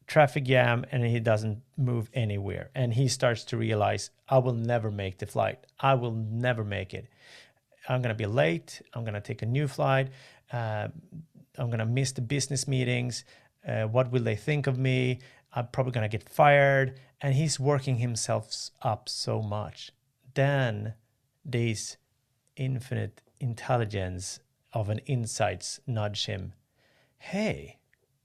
traffic 0.07 0.45
jam 0.45 0.85
and 0.93 1.03
he 1.03 1.19
doesn't 1.19 1.63
move 1.79 2.11
anywhere. 2.13 2.71
And 2.75 2.93
he 2.93 3.09
starts 3.09 3.45
to 3.45 3.57
realize, 3.57 4.11
I 4.29 4.39
will 4.39 4.53
never 4.53 4.91
make 4.91 5.19
the 5.19 5.27
flight. 5.27 5.67
I 5.81 5.95
will 5.95 6.13
never 6.13 6.65
make 6.65 6.93
it. 6.93 7.07
I'm 7.89 8.03
gonna 8.03 8.15
be 8.15 8.27
late. 8.27 8.83
I'm 8.93 9.05
gonna 9.05 9.23
take 9.23 9.41
a 9.41 9.47
new 9.47 9.69
flight. 9.69 10.09
Uh, 10.53 10.89
I'm 11.57 11.71
gonna 11.71 11.87
miss 11.87 12.13
the 12.13 12.21
business 12.21 12.69
meetings. 12.69 13.25
Uh, 13.67 13.85
what 13.85 14.13
will 14.13 14.23
they 14.23 14.37
think 14.37 14.67
of 14.67 14.79
me? 14.79 15.21
I'm 15.55 15.69
probably 15.69 15.93
going 15.93 16.09
to 16.09 16.17
get 16.17 16.29
fired. 16.29 16.99
And 17.21 17.35
he's 17.35 17.61
working 17.61 17.99
himself 17.99 18.53
up 18.83 19.09
so 19.09 19.41
much. 19.41 19.93
Then 20.35 20.95
this 21.45 21.97
infinite 22.57 23.23
intelligence 23.41 24.41
of 24.73 24.89
an 24.89 24.99
insights 25.07 25.81
nudge 25.87 26.27
him. 26.27 26.53
Hey, 27.19 27.79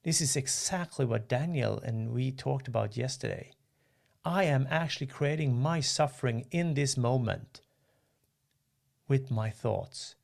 this 0.03 0.21
is 0.21 0.35
exactly 0.35 1.05
what 1.05 1.29
Daniel 1.29 1.79
and 1.79 2.11
we 2.11 2.31
talked 2.31 2.67
about 2.67 2.97
yesterday. 2.97 3.51
I 4.25 4.43
am 4.45 4.67
actually 4.69 5.07
creating 5.07 5.61
my 5.61 5.79
suffering 5.79 6.45
in 6.51 6.73
this 6.73 6.97
moment 6.97 7.61
with 9.07 9.31
my 9.31 9.49
thoughts. 9.49 10.15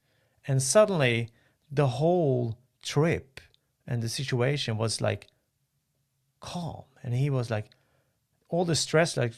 And 0.47 0.61
suddenly, 0.61 1.29
the 1.71 1.87
whole 1.87 2.57
trip 2.81 3.39
and 3.87 4.01
the 4.01 4.09
situation 4.09 4.77
was 4.77 5.01
like 5.01 5.27
calm. 6.45 6.83
And 7.03 7.13
he 7.13 7.29
was 7.29 7.49
like 7.49 7.71
all 8.49 8.65
the 8.65 8.75
stress 8.75 9.17
like 9.17 9.33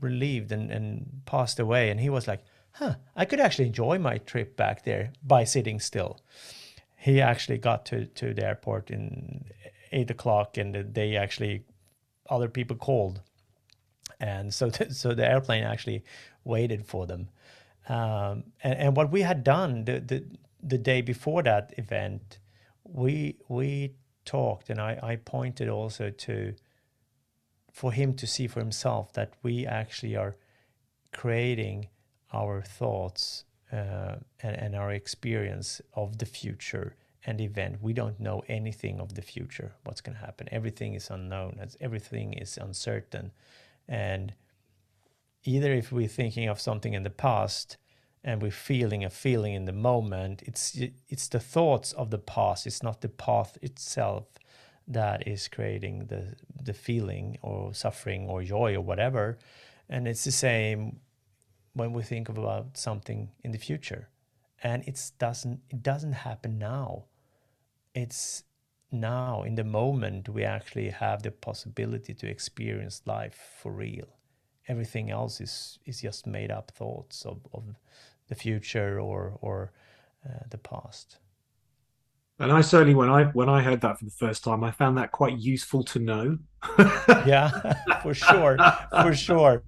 relieved 0.00 0.52
and, 0.52 0.70
and 0.70 1.22
passed 1.24 1.58
away. 1.60 1.90
And 1.90 2.00
he 2.00 2.10
was 2.10 2.26
like 2.28 2.42
huh 2.72 2.94
i 3.16 3.24
could 3.24 3.40
actually 3.40 3.66
enjoy 3.66 3.98
my 3.98 4.18
trip 4.18 4.56
back 4.56 4.84
there 4.84 5.12
by 5.22 5.44
sitting 5.44 5.80
still. 5.80 6.20
He 6.96 7.20
actually 7.20 7.58
got 7.58 7.86
to, 7.86 8.06
to 8.06 8.34
the 8.34 8.44
airport 8.44 8.90
in 8.90 9.44
eight 9.92 10.10
o'clock 10.10 10.58
and 10.58 10.74
they 10.94 11.16
actually 11.16 11.64
other 12.28 12.48
people 12.48 12.76
called. 12.76 13.20
And 14.20 14.52
so 14.52 14.70
th- 14.76 14.92
so 14.92 15.14
the 15.14 15.26
airplane 15.26 15.64
actually 15.64 16.04
waited 16.44 16.84
for 16.84 17.06
them. 17.06 17.28
Um, 17.88 18.44
and, 18.62 18.78
and 18.78 18.96
what 18.96 19.10
we 19.10 19.22
had 19.22 19.44
done 19.44 19.84
the, 19.84 20.00
the 20.00 20.24
the 20.62 20.78
day 20.78 21.00
before 21.00 21.42
that 21.44 21.72
event 21.78 22.38
we 22.84 23.36
we 23.48 23.94
talked 24.28 24.68
and 24.70 24.80
I, 24.80 24.92
I 25.02 25.16
pointed 25.16 25.68
also 25.68 26.10
to 26.10 26.54
for 27.72 27.92
him 27.92 28.14
to 28.14 28.26
see 28.26 28.46
for 28.46 28.60
himself 28.60 29.12
that 29.12 29.30
we 29.42 29.66
actually 29.66 30.16
are 30.16 30.36
creating 31.12 31.88
our 32.32 32.60
thoughts 32.62 33.44
uh, 33.72 34.16
and, 34.42 34.56
and 34.56 34.74
our 34.74 34.90
experience 34.92 35.80
of 35.94 36.18
the 36.18 36.26
future 36.26 36.94
and 37.24 37.40
event. 37.40 37.76
We 37.80 37.92
don't 37.92 38.18
know 38.20 38.42
anything 38.48 39.00
of 39.00 39.14
the 39.14 39.22
future, 39.22 39.72
what's 39.84 40.00
going 40.00 40.16
to 40.18 40.24
happen. 40.24 40.48
Everything 40.50 40.94
is 40.94 41.10
unknown, 41.10 41.60
everything 41.80 42.32
is 42.34 42.58
uncertain. 42.58 43.32
And 43.86 44.34
either 45.44 45.72
if 45.72 45.92
we're 45.92 46.08
thinking 46.08 46.48
of 46.48 46.60
something 46.60 46.94
in 46.94 47.02
the 47.02 47.18
past 47.28 47.76
and 48.24 48.42
we're 48.42 48.50
feeling 48.50 49.04
a 49.04 49.10
feeling 49.10 49.54
in 49.54 49.64
the 49.64 49.72
moment, 49.72 50.42
it's 50.42 50.76
it's 51.08 51.28
the 51.28 51.40
thoughts 51.40 51.92
of 51.92 52.10
the 52.10 52.18
past. 52.18 52.66
It's 52.66 52.82
not 52.82 53.00
the 53.00 53.08
path 53.08 53.56
itself 53.62 54.26
that 54.86 55.26
is 55.26 55.48
creating 55.48 56.06
the 56.06 56.34
the 56.62 56.72
feeling 56.72 57.38
or 57.42 57.74
suffering 57.74 58.28
or 58.28 58.42
joy 58.42 58.74
or 58.74 58.80
whatever. 58.80 59.38
And 59.88 60.06
it's 60.08 60.24
the 60.24 60.32
same 60.32 61.00
when 61.74 61.92
we 61.92 62.02
think 62.02 62.28
about 62.28 62.76
something 62.76 63.30
in 63.44 63.52
the 63.52 63.58
future. 63.58 64.08
And 64.62 64.82
it 64.86 65.00
doesn't 65.18 65.60
it 65.70 65.82
doesn't 65.82 66.14
happen 66.14 66.58
now. 66.58 67.04
It's 67.94 68.44
now 68.90 69.42
in 69.42 69.54
the 69.54 69.64
moment 69.64 70.28
we 70.28 70.44
actually 70.44 70.90
have 70.90 71.22
the 71.22 71.30
possibility 71.30 72.14
to 72.14 72.26
experience 72.26 73.02
life 73.06 73.38
for 73.60 73.70
real 73.70 74.17
everything 74.68 75.10
else 75.10 75.40
is 75.40 75.78
is 75.86 76.00
just 76.00 76.26
made 76.26 76.50
up 76.50 76.70
thoughts 76.70 77.24
of, 77.24 77.40
of 77.52 77.64
the 78.28 78.34
future 78.34 79.00
or 79.00 79.38
or 79.40 79.72
uh, 80.28 80.44
the 80.50 80.58
past 80.58 81.18
and 82.40 82.52
I 82.52 82.60
certainly, 82.60 82.94
when 82.94 83.10
I 83.10 83.24
when 83.24 83.48
I 83.48 83.62
heard 83.62 83.80
that 83.80 83.98
for 83.98 84.04
the 84.04 84.12
first 84.12 84.44
time, 84.44 84.62
I 84.62 84.70
found 84.70 84.96
that 84.96 85.10
quite 85.10 85.38
useful 85.38 85.82
to 85.84 85.98
know. 85.98 86.38
yeah, 87.26 87.50
for 88.02 88.14
sure, 88.14 88.56
for 88.90 89.12
sure, 89.12 89.62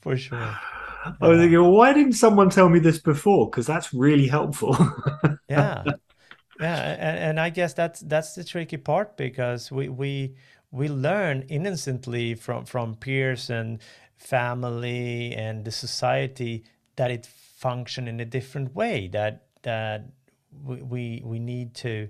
for 0.00 0.16
sure. 0.16 0.38
Yeah. 0.38 0.56
I 1.20 1.28
was 1.28 1.38
thinking, 1.38 1.60
well, 1.60 1.72
why 1.72 1.92
didn't 1.92 2.14
someone 2.14 2.50
tell 2.50 2.68
me 2.68 2.78
this 2.78 2.98
before? 2.98 3.50
Because 3.50 3.66
that's 3.66 3.92
really 3.92 4.26
helpful. 4.26 4.76
yeah, 5.48 5.84
yeah, 6.58 6.92
and, 6.92 7.18
and 7.18 7.40
I 7.40 7.50
guess 7.50 7.74
that's 7.74 8.00
that's 8.00 8.34
the 8.34 8.44
tricky 8.44 8.78
part 8.78 9.18
because 9.18 9.70
we 9.70 9.90
we 9.90 10.36
we 10.70 10.88
learn 10.88 11.42
innocently 11.48 12.34
from 12.34 12.64
from 12.64 12.94
peers 12.94 13.50
and 13.50 13.80
family 14.16 15.34
and 15.34 15.64
the 15.64 15.70
society 15.70 16.64
that 16.96 17.10
it 17.10 17.26
function 17.26 18.06
in 18.06 18.20
a 18.20 18.24
different 18.24 18.74
way 18.74 19.08
that 19.08 19.46
that 19.62 20.06
we 20.64 20.82
we, 20.82 21.22
we 21.24 21.38
need 21.38 21.74
to 21.74 22.08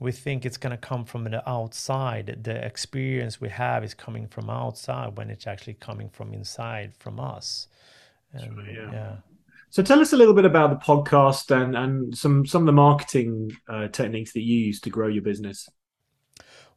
we 0.00 0.12
think 0.12 0.46
it's 0.46 0.56
going 0.56 0.70
to 0.70 0.76
come 0.76 1.04
from 1.04 1.24
the 1.24 1.48
outside 1.48 2.38
the 2.44 2.64
experience 2.64 3.40
we 3.40 3.48
have 3.48 3.82
is 3.82 3.94
coming 3.94 4.28
from 4.28 4.48
outside 4.48 5.16
when 5.16 5.30
it's 5.30 5.46
actually 5.46 5.74
coming 5.74 6.08
from 6.08 6.32
inside 6.32 6.92
from 6.98 7.18
us 7.18 7.68
and, 8.32 8.58
yeah. 8.66 8.92
yeah. 8.92 9.16
so 9.70 9.82
tell 9.82 10.00
us 10.00 10.12
a 10.12 10.16
little 10.16 10.34
bit 10.34 10.44
about 10.44 10.70
the 10.70 10.84
podcast 10.84 11.50
and 11.50 11.76
and 11.76 12.16
some 12.16 12.46
some 12.46 12.62
of 12.62 12.66
the 12.66 12.72
marketing 12.72 13.50
uh, 13.68 13.88
techniques 13.88 14.32
that 14.32 14.42
you 14.42 14.66
use 14.66 14.80
to 14.80 14.90
grow 14.90 15.08
your 15.08 15.22
business 15.22 15.68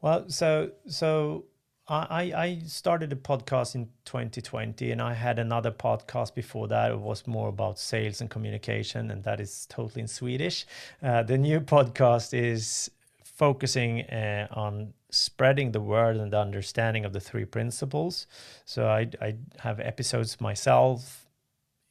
well 0.01 0.29
so 0.29 0.71
so 0.87 1.45
I, 1.87 2.31
I 2.35 2.59
started 2.67 3.11
a 3.11 3.17
podcast 3.17 3.75
in 3.75 3.89
2020 4.05 4.91
and 4.91 5.01
I 5.01 5.13
had 5.13 5.39
another 5.39 5.71
podcast 5.71 6.33
before 6.33 6.69
that. 6.69 6.91
It 6.91 6.99
was 6.99 7.27
more 7.27 7.49
about 7.49 7.79
sales 7.79 8.21
and 8.21 8.29
communication, 8.29 9.11
and 9.11 9.23
that 9.25 9.41
is 9.41 9.65
totally 9.69 10.01
in 10.01 10.07
Swedish. 10.07 10.65
Uh, 11.03 11.23
the 11.23 11.37
new 11.37 11.59
podcast 11.59 12.33
is 12.33 12.89
focusing 13.23 14.01
uh, 14.03 14.47
on 14.51 14.93
spreading 15.09 15.73
the 15.73 15.81
word 15.81 16.15
and 16.15 16.31
the 16.31 16.39
understanding 16.39 17.03
of 17.03 17.11
the 17.11 17.19
three 17.19 17.43
principles. 17.43 18.27
So 18.63 18.87
I, 18.87 19.09
I 19.21 19.35
have 19.59 19.81
episodes 19.81 20.39
myself 20.39 21.27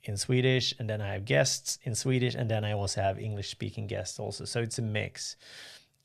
in 0.04 0.16
Swedish, 0.16 0.74
and 0.78 0.88
then 0.88 1.02
I 1.02 1.12
have 1.12 1.26
guests 1.26 1.78
in 1.82 1.94
Swedish, 1.94 2.34
and 2.34 2.50
then 2.50 2.64
I 2.64 2.72
also 2.72 3.02
have 3.02 3.18
English 3.18 3.50
speaking 3.50 3.86
guests 3.86 4.18
also. 4.18 4.46
So 4.46 4.60
it's 4.60 4.78
a 4.78 4.82
mix. 4.82 5.36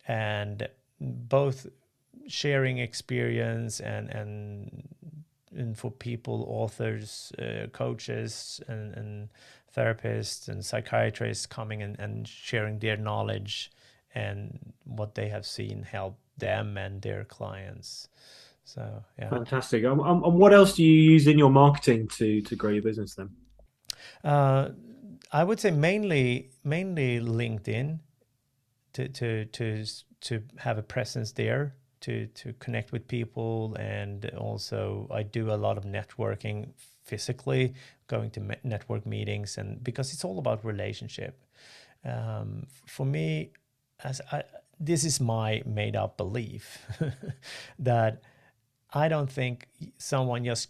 And 0.07 0.67
both 0.99 1.67
sharing 2.27 2.77
experience 2.79 3.79
and 3.79 4.09
and 4.09 4.87
and 5.55 5.77
for 5.77 5.89
people, 5.89 6.45
authors, 6.49 7.31
uh, 7.39 7.67
coaches, 7.71 8.59
and, 8.67 8.93
and 8.93 9.29
therapists 9.75 10.47
and 10.47 10.63
psychiatrists 10.63 11.45
coming 11.45 11.81
and, 11.81 11.99
and 11.99 12.27
sharing 12.27 12.79
their 12.79 12.97
knowledge 12.97 13.71
and 14.13 14.73
what 14.83 15.15
they 15.15 15.29
have 15.29 15.45
seen 15.45 15.83
help 15.83 16.17
them 16.37 16.77
and 16.77 17.01
their 17.01 17.23
clients. 17.23 18.07
So 18.63 19.03
yeah, 19.19 19.29
fantastic. 19.29 19.85
Um, 19.85 19.99
um, 19.99 20.23
and 20.23 20.33
what 20.35 20.53
else 20.53 20.73
do 20.73 20.83
you 20.83 21.11
use 21.11 21.27
in 21.27 21.37
your 21.37 21.51
marketing 21.51 22.07
to 22.17 22.41
to 22.41 22.55
grow 22.55 22.71
your 22.71 22.81
business 22.81 23.15
then? 23.15 23.29
Uh, 24.23 24.69
I 25.31 25.43
would 25.43 25.59
say 25.59 25.71
mainly 25.71 26.49
mainly 26.63 27.19
LinkedIn 27.19 27.99
to 28.93 29.07
to 29.09 29.45
to 29.45 29.85
to 30.21 30.43
have 30.57 30.77
a 30.77 30.83
presence 30.83 31.33
there 31.33 31.75
to 32.05 32.27
to 32.27 32.53
connect 32.59 32.91
with 32.91 33.07
people 33.07 33.75
and 33.79 34.29
also 34.37 35.07
I 35.11 35.23
do 35.23 35.51
a 35.51 35.57
lot 35.65 35.77
of 35.77 35.85
networking 35.85 36.69
physically 37.03 37.73
going 38.07 38.29
to 38.31 38.57
network 38.63 39.05
meetings 39.05 39.57
and 39.57 39.83
because 39.83 40.13
it's 40.13 40.23
all 40.23 40.37
about 40.39 40.63
relationship. 40.63 41.43
Um, 42.03 42.67
for 42.85 43.05
me 43.05 43.49
as 44.03 44.21
I, 44.31 44.43
this 44.79 45.03
is 45.03 45.19
my 45.19 45.63
made 45.65 45.95
up 45.95 46.17
belief 46.17 46.85
that 47.79 48.21
I 48.93 49.07
don't 49.07 49.31
think 49.31 49.67
someone 49.97 50.45
just 50.45 50.69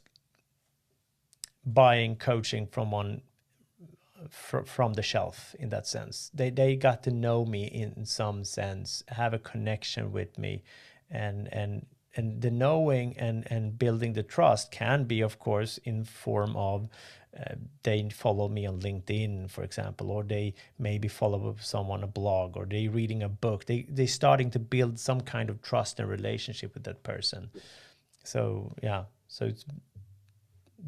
buying 1.66 2.16
coaching 2.16 2.68
from 2.68 2.92
one 2.92 3.22
fr- 4.30 4.66
from 4.66 4.94
the 4.94 5.04
shelf 5.04 5.56
in 5.60 5.70
that 5.70 5.86
sense. 5.88 6.32
They 6.34 6.50
they 6.50 6.76
got 6.76 7.04
to 7.04 7.12
know 7.12 7.46
me 7.46 7.66
in 7.66 8.06
some 8.06 8.44
sense 8.46 9.04
have 9.10 9.34
a 9.34 9.40
connection 9.40 10.12
with 10.12 10.38
me 10.38 10.64
and 11.10 11.48
and 11.54 11.86
and 12.16 12.42
the 12.42 12.52
knowing 12.52 13.18
and 13.18 13.46
and 13.52 13.78
building 13.78 14.14
the 14.14 14.24
trust 14.24 14.72
can 14.72 15.04
be 15.04 15.22
of 15.22 15.38
course 15.40 15.78
in 15.84 16.04
form 16.04 16.56
of 16.56 16.88
uh, 17.38 17.56
they 17.84 18.08
follow 18.10 18.48
me 18.48 18.66
on 18.66 18.80
linkedin 18.80 19.50
for 19.50 19.64
example 19.64 20.10
or 20.10 20.24
they 20.24 20.54
maybe 20.80 21.08
follow 21.08 21.56
someone 21.60 22.02
a 22.04 22.08
blog 22.08 22.56
or 22.56 22.66
they 22.66 22.88
reading 22.88 23.24
a 23.24 23.30
book. 23.30 23.66
They 23.66 23.86
they 23.90 24.06
starting 24.06 24.50
to 24.52 24.60
build 24.60 25.00
some 25.00 25.22
kind 25.22 25.50
of 25.50 25.62
trust 25.62 26.00
and 26.00 26.10
relationship 26.10 26.74
with 26.74 26.84
that 26.86 27.04
person. 27.04 27.50
So 28.24 28.74
yeah. 28.82 29.04
So 29.28 29.46
it's 29.46 29.66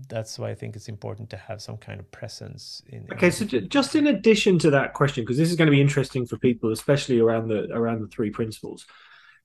that's 0.09 0.37
why 0.37 0.51
I 0.51 0.55
think 0.55 0.75
it's 0.75 0.89
important 0.89 1.29
to 1.31 1.37
have 1.37 1.61
some 1.61 1.77
kind 1.77 1.99
of 1.99 2.09
presence 2.11 2.83
in. 2.87 3.07
Okay, 3.13 3.31
so 3.31 3.45
just 3.45 3.95
in 3.95 4.07
addition 4.07 4.59
to 4.59 4.69
that 4.71 4.93
question, 4.93 5.23
because 5.23 5.37
this 5.37 5.49
is 5.49 5.55
going 5.55 5.65
to 5.65 5.71
be 5.71 5.81
interesting 5.81 6.25
for 6.25 6.37
people, 6.37 6.71
especially 6.71 7.19
around 7.19 7.47
the 7.47 7.67
around 7.73 8.01
the 8.01 8.07
three 8.07 8.29
principles 8.29 8.85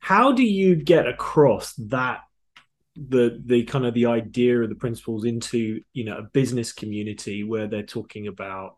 how 0.02 0.32
do 0.32 0.42
you 0.42 0.74
get 0.74 1.06
across 1.06 1.74
that 1.74 2.22
the 2.96 3.40
the 3.46 3.62
kind 3.62 3.86
of 3.86 3.94
the 3.94 4.06
idea 4.06 4.60
of 4.60 4.68
the 4.68 4.74
principles 4.74 5.24
into 5.24 5.80
you 5.92 6.04
know 6.04 6.18
a 6.18 6.22
business 6.22 6.72
community 6.72 7.44
where 7.44 7.68
they're 7.68 7.84
talking 7.84 8.26
about 8.26 8.74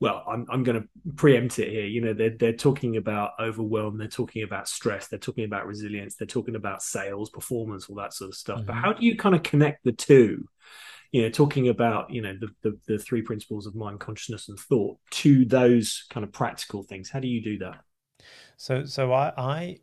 well 0.00 0.24
i'm, 0.28 0.46
I'm 0.50 0.64
going 0.64 0.82
to 0.82 0.88
preempt 1.14 1.60
it 1.60 1.70
here. 1.70 1.86
You 1.86 2.00
know 2.00 2.12
they're, 2.12 2.36
they're 2.36 2.52
talking 2.52 2.96
about 2.96 3.30
overwhelm 3.40 3.96
they're 3.96 4.08
talking 4.08 4.42
about 4.42 4.68
stress 4.68 5.06
they're 5.06 5.18
talking 5.18 5.44
about 5.44 5.66
resilience 5.66 6.16
they're 6.16 6.26
talking 6.26 6.56
about 6.56 6.82
sales 6.82 7.30
performance 7.30 7.88
all 7.88 7.96
that 7.96 8.12
sort 8.12 8.30
of 8.30 8.34
stuff. 8.34 8.58
Mm-hmm. 8.58 8.66
but 8.66 8.74
how 8.74 8.92
do 8.92 9.06
you 9.06 9.16
kind 9.16 9.36
of 9.36 9.44
connect 9.44 9.84
the 9.84 9.92
two? 9.92 10.44
You 11.12 11.22
know 11.22 11.30
talking 11.30 11.68
about 11.68 12.10
you 12.10 12.20
know 12.20 12.34
the, 12.38 12.48
the 12.62 12.78
the 12.88 12.98
three 12.98 13.22
principles 13.22 13.66
of 13.66 13.76
mind 13.76 14.00
consciousness 14.00 14.48
and 14.48 14.58
thought 14.58 14.98
to 15.12 15.44
those 15.44 16.04
kind 16.10 16.24
of 16.24 16.32
practical 16.32 16.82
things. 16.82 17.08
How 17.08 17.20
do 17.20 17.28
you 17.28 17.40
do 17.40 17.58
that? 17.58 17.78
So 18.56 18.84
so 18.84 19.12
i 19.12 19.32
i 19.38 19.78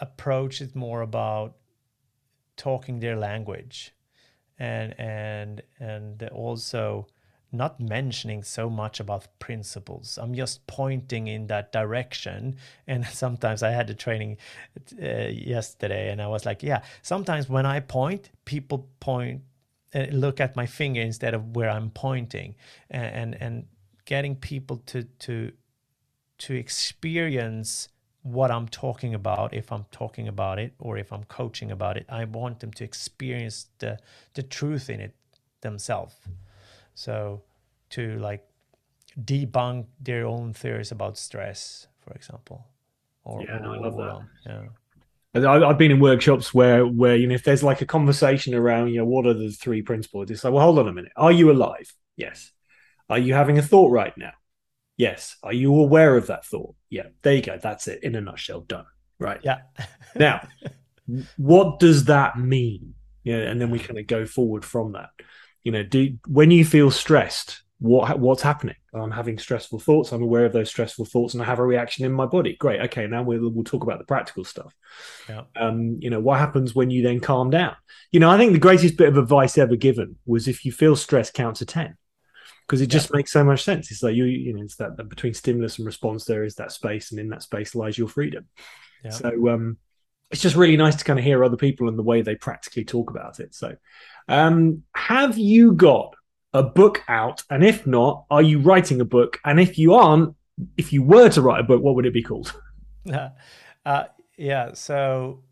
approach 0.00 0.60
is 0.60 0.74
more 0.74 1.02
about 1.02 1.56
talking 2.56 3.00
their 3.00 3.16
language 3.16 3.94
and 4.58 4.98
and 4.98 5.62
and 5.78 6.22
also 6.30 7.06
not 7.50 7.80
mentioning 7.80 8.42
so 8.42 8.68
much 8.68 9.00
about 9.00 9.26
principles. 9.38 10.18
I'm 10.20 10.34
just 10.34 10.66
pointing 10.66 11.28
in 11.28 11.46
that 11.46 11.72
direction. 11.72 12.56
And 12.86 13.06
sometimes 13.06 13.62
i 13.62 13.70
had 13.70 13.90
a 13.90 13.94
training 13.94 14.36
uh, 15.02 15.28
yesterday 15.28 16.10
and 16.10 16.20
i 16.20 16.26
was 16.26 16.44
like 16.44 16.62
yeah 16.62 16.82
sometimes 17.02 17.48
when 17.48 17.66
i 17.66 17.80
point 17.80 18.30
people 18.44 18.88
point 19.00 19.42
uh, 19.94 20.06
look 20.10 20.40
at 20.40 20.56
my 20.56 20.66
finger 20.66 21.00
instead 21.00 21.34
of 21.34 21.56
where 21.56 21.70
i'm 21.70 21.90
pointing. 21.90 22.54
And 22.90 23.14
and, 23.14 23.42
and 23.42 23.66
getting 24.04 24.36
people 24.36 24.78
to 24.86 25.04
to 25.04 25.52
to 26.38 26.54
experience 26.54 27.88
what 28.32 28.50
I'm 28.50 28.68
talking 28.68 29.14
about, 29.14 29.54
if 29.54 29.72
I'm 29.72 29.86
talking 29.90 30.28
about 30.28 30.58
it 30.58 30.72
or 30.78 30.98
if 30.98 31.12
I'm 31.12 31.24
coaching 31.24 31.70
about 31.70 31.96
it, 31.96 32.06
I 32.08 32.24
want 32.24 32.60
them 32.60 32.72
to 32.72 32.84
experience 32.84 33.66
the 33.78 33.98
the 34.34 34.42
truth 34.42 34.90
in 34.90 35.00
it 35.00 35.14
themselves. 35.60 36.14
So 36.94 37.42
to 37.90 38.18
like 38.18 38.44
debunk 39.24 39.86
their 40.00 40.26
own 40.26 40.52
theories 40.52 40.92
about 40.92 41.18
stress, 41.18 41.86
for 42.00 42.12
example. 42.12 42.66
Or, 43.24 43.42
yeah, 43.42 43.58
no, 43.58 43.74
I 43.74 43.78
love 43.78 43.96
that. 43.96 44.20
Yeah. 44.46 45.48
I've 45.48 45.78
been 45.78 45.90
in 45.90 46.00
workshops 46.00 46.54
where, 46.54 46.86
where 46.86 47.14
you 47.16 47.26
know, 47.26 47.34
if 47.34 47.44
there's 47.44 47.62
like 47.62 47.80
a 47.82 47.86
conversation 47.86 48.54
around, 48.54 48.88
you 48.88 48.98
know, 48.98 49.04
what 49.04 49.26
are 49.26 49.34
the 49.34 49.50
three 49.50 49.82
principles? 49.82 50.30
It's 50.30 50.42
like, 50.44 50.52
well, 50.52 50.64
hold 50.64 50.78
on 50.78 50.88
a 50.88 50.92
minute. 50.92 51.12
Are 51.16 51.32
you 51.32 51.50
alive? 51.50 51.94
Yes. 52.16 52.52
Are 53.10 53.18
you 53.18 53.34
having 53.34 53.58
a 53.58 53.62
thought 53.62 53.90
right 53.90 54.16
now? 54.16 54.32
Yes. 54.98 55.36
Are 55.42 55.52
you 55.52 55.74
aware 55.74 56.16
of 56.16 56.26
that 56.26 56.44
thought? 56.44 56.74
Yeah. 56.90 57.06
There 57.22 57.34
you 57.34 57.42
go. 57.42 57.56
That's 57.56 57.88
it 57.88 58.02
in 58.02 58.14
a 58.16 58.20
nutshell. 58.20 58.60
Done. 58.60 58.84
Right. 59.18 59.40
Yeah. 59.42 59.60
now, 60.14 60.46
what 61.38 61.78
does 61.78 62.04
that 62.04 62.38
mean? 62.38 62.94
Yeah. 63.24 63.36
And 63.36 63.60
then 63.60 63.70
we 63.70 63.78
kind 63.78 63.98
of 63.98 64.06
go 64.06 64.26
forward 64.26 64.64
from 64.64 64.92
that. 64.92 65.10
You 65.64 65.72
know, 65.72 65.82
do 65.82 66.18
when 66.26 66.50
you 66.50 66.64
feel 66.64 66.90
stressed, 66.90 67.62
what 67.78 68.18
what's 68.18 68.42
happening. 68.42 68.74
I'm 68.92 69.10
having 69.10 69.38
stressful 69.38 69.78
thoughts. 69.80 70.12
I'm 70.12 70.22
aware 70.22 70.44
of 70.44 70.52
those 70.52 70.68
stressful 70.68 71.04
thoughts, 71.04 71.34
and 71.34 71.42
I 71.42 71.46
have 71.46 71.58
a 71.58 71.64
reaction 71.64 72.04
in 72.04 72.12
my 72.12 72.26
body. 72.26 72.56
Great. 72.56 72.80
Okay, 72.82 73.06
now 73.06 73.22
we'll 73.22 73.50
we'll 73.50 73.64
talk 73.64 73.82
about 73.82 73.98
the 73.98 74.04
practical 74.04 74.44
stuff. 74.44 74.74
Yeah. 75.28 75.42
Um, 75.56 75.98
you 76.00 76.10
know, 76.10 76.20
what 76.20 76.38
happens 76.38 76.74
when 76.74 76.90
you 76.90 77.02
then 77.02 77.20
calm 77.20 77.50
down? 77.50 77.76
You 78.10 78.20
know, 78.20 78.30
I 78.30 78.36
think 78.36 78.52
the 78.52 78.58
greatest 78.58 78.96
bit 78.96 79.08
of 79.08 79.18
advice 79.18 79.58
ever 79.58 79.76
given 79.76 80.16
was 80.26 80.48
if 80.48 80.64
you 80.64 80.72
feel 80.72 80.96
stress, 80.96 81.30
count 81.30 81.56
to 81.56 81.66
ten, 81.66 81.96
because 82.68 82.82
it 82.82 82.88
just 82.88 83.14
makes 83.14 83.32
so 83.32 83.42
much 83.42 83.64
sense. 83.64 83.90
It's 83.90 84.02
like 84.02 84.14
you 84.14 84.24
you 84.24 84.52
know, 84.52 84.62
it's 84.62 84.76
that, 84.76 84.96
that 84.98 85.08
between 85.08 85.32
stimulus 85.32 85.78
and 85.78 85.86
response 85.86 86.26
there 86.26 86.44
is 86.44 86.56
that 86.56 86.70
space, 86.70 87.10
and 87.10 87.18
in 87.18 87.30
that 87.30 87.42
space 87.42 87.74
lies 87.74 87.96
your 87.96 88.08
freedom. 88.08 88.46
Yeah. 89.02 89.10
So 89.10 89.48
um, 89.48 89.78
it's 90.30 90.42
just 90.42 90.56
really 90.56 90.76
nice 90.76 90.96
to 90.96 91.04
kind 91.04 91.18
of 91.18 91.24
hear 91.24 91.42
other 91.42 91.56
people 91.56 91.88
and 91.88 91.98
the 91.98 92.02
way 92.02 92.20
they 92.20 92.34
practically 92.34 92.84
talk 92.84 93.10
about 93.10 93.40
it. 93.40 93.54
So, 93.54 93.76
um, 94.28 94.82
have 94.94 95.38
you 95.38 95.72
got 95.72 96.14
a 96.52 96.62
book 96.62 97.02
out? 97.08 97.42
And 97.48 97.64
if 97.64 97.86
not, 97.86 98.24
are 98.30 98.42
you 98.42 98.60
writing 98.60 99.00
a 99.00 99.06
book? 99.06 99.38
And 99.44 99.58
if 99.58 99.78
you 99.78 99.94
aren't, 99.94 100.34
if 100.76 100.92
you 100.92 101.02
were 101.02 101.30
to 101.30 101.40
write 101.40 101.60
a 101.60 101.64
book, 101.64 101.82
what 101.82 101.94
would 101.94 102.06
it 102.06 102.12
be 102.12 102.22
called? 102.22 102.52
uh, 103.86 104.04
yeah, 104.36 104.74
so 104.74 105.42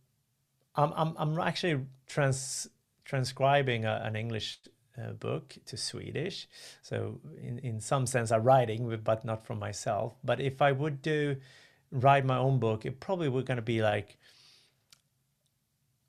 I'm 0.75 0.93
I'm 0.95 1.15
I'm 1.17 1.41
actually 1.41 1.81
trans 2.07 2.69
transcribing 3.07 3.85
a, 3.85 4.03
an 4.05 4.17
English 4.17 4.59
uh, 4.99 5.13
book 5.13 5.57
to 5.67 5.77
Swedish. 5.77 6.49
So 6.83 7.21
in 7.43 7.59
in 7.59 7.81
some 7.81 8.07
sense, 8.07 8.31
I'm 8.33 8.43
writing, 8.43 9.01
but 9.05 9.25
not 9.25 9.47
from 9.47 9.59
myself. 9.59 10.15
But 10.25 10.41
if 10.41 10.63
I 10.63 10.73
would 10.73 11.03
do 11.03 11.37
write 11.91 12.25
my 12.25 12.37
own 12.37 12.59
book, 12.59 12.85
it 12.85 13.01
probably 13.01 13.29
would 13.29 13.47
going 13.47 13.57
to 13.57 13.63
be 13.63 13.83
like 13.83 14.19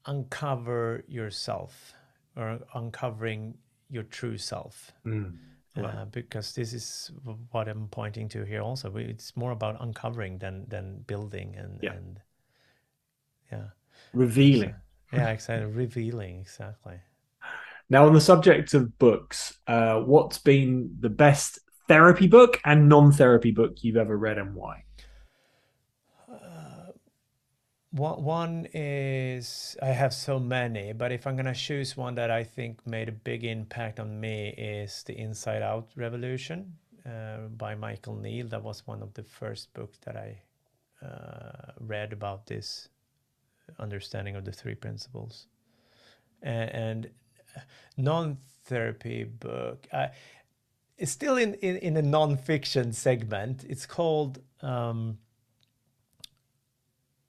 uncover 0.06 1.04
yourself 1.08 1.94
or 2.36 2.60
uncovering 2.74 3.58
your 3.90 4.04
true 4.04 4.38
self. 4.38 4.92
Mm. 5.06 5.38
Uh, 5.76 6.06
because 6.06 6.54
this 6.54 6.74
is 6.74 7.12
what 7.52 7.68
I'm 7.68 7.88
pointing 7.90 8.28
to 8.30 8.44
here. 8.44 8.62
Also, 8.62 8.96
it's 8.96 9.38
more 9.38 9.52
about 9.52 9.80
uncovering 9.80 10.40
than 10.40 10.66
than 10.68 11.04
building 11.06 11.56
and 11.56 11.80
Yeah. 11.84 11.94
and 11.94 12.22
yeah, 13.52 13.70
Revealing. 14.14 14.74
So- 15.12 15.18
yeah, 15.18 15.30
exactly, 15.30 15.72
revealing 15.72 16.40
exactly. 16.40 17.00
Now, 17.90 18.06
on 18.06 18.14
the 18.14 18.22
subject 18.22 18.74
of 18.74 19.00
books, 19.00 19.60
uh, 19.68 20.02
what's 20.02 20.38
been 20.38 20.98
the 21.00 21.10
best 21.10 21.60
therapy 21.88 22.28
book 22.28 22.60
and 22.66 22.90
non-therapy 22.90 23.52
book 23.52 23.84
you've 23.84 23.96
ever 23.96 24.18
read, 24.18 24.38
and 24.38 24.56
why? 24.56 24.84
One 27.92 28.24
one 28.24 28.68
is 28.74 29.78
I 29.82 29.88
have 29.88 30.14
so 30.14 30.40
many, 30.40 30.94
but 30.94 31.12
if 31.12 31.26
I'm 31.26 31.36
gonna 31.38 31.54
choose 31.56 31.98
one 31.98 32.16
that 32.16 32.30
I 32.30 32.44
think 32.44 32.86
made 32.86 33.10
a 33.10 33.14
big 33.14 33.44
impact 33.44 34.00
on 34.00 34.20
me 34.20 34.50
is 34.50 35.04
the 35.04 35.18
Inside 35.18 35.62
Out 35.62 35.88
Revolution 35.96 36.74
uh, 37.06 37.48
by 37.58 37.76
Michael 37.76 38.16
Neill. 38.16 38.48
That 38.50 38.62
was 38.62 38.86
one 38.86 39.02
of 39.02 39.14
the 39.14 39.24
first 39.24 39.74
books 39.74 39.98
that 40.06 40.18
I 40.18 40.42
uh, 41.04 41.72
read 41.80 42.12
about 42.12 42.46
this 42.46 42.90
understanding 43.80 44.36
of 44.36 44.44
the 44.44 44.52
three 44.52 44.76
principles. 44.76 45.48
And 46.44 47.10
non-therapy 47.98 49.24
book, 49.26 49.88
I, 49.92 50.12
it's 50.98 51.12
still 51.12 51.38
in, 51.38 51.54
in, 51.56 51.78
in 51.78 51.98
a 51.98 52.02
non-fiction 52.02 52.94
segment. 52.94 53.64
It's 53.68 53.86
called 53.86 54.42
um, 54.62 55.20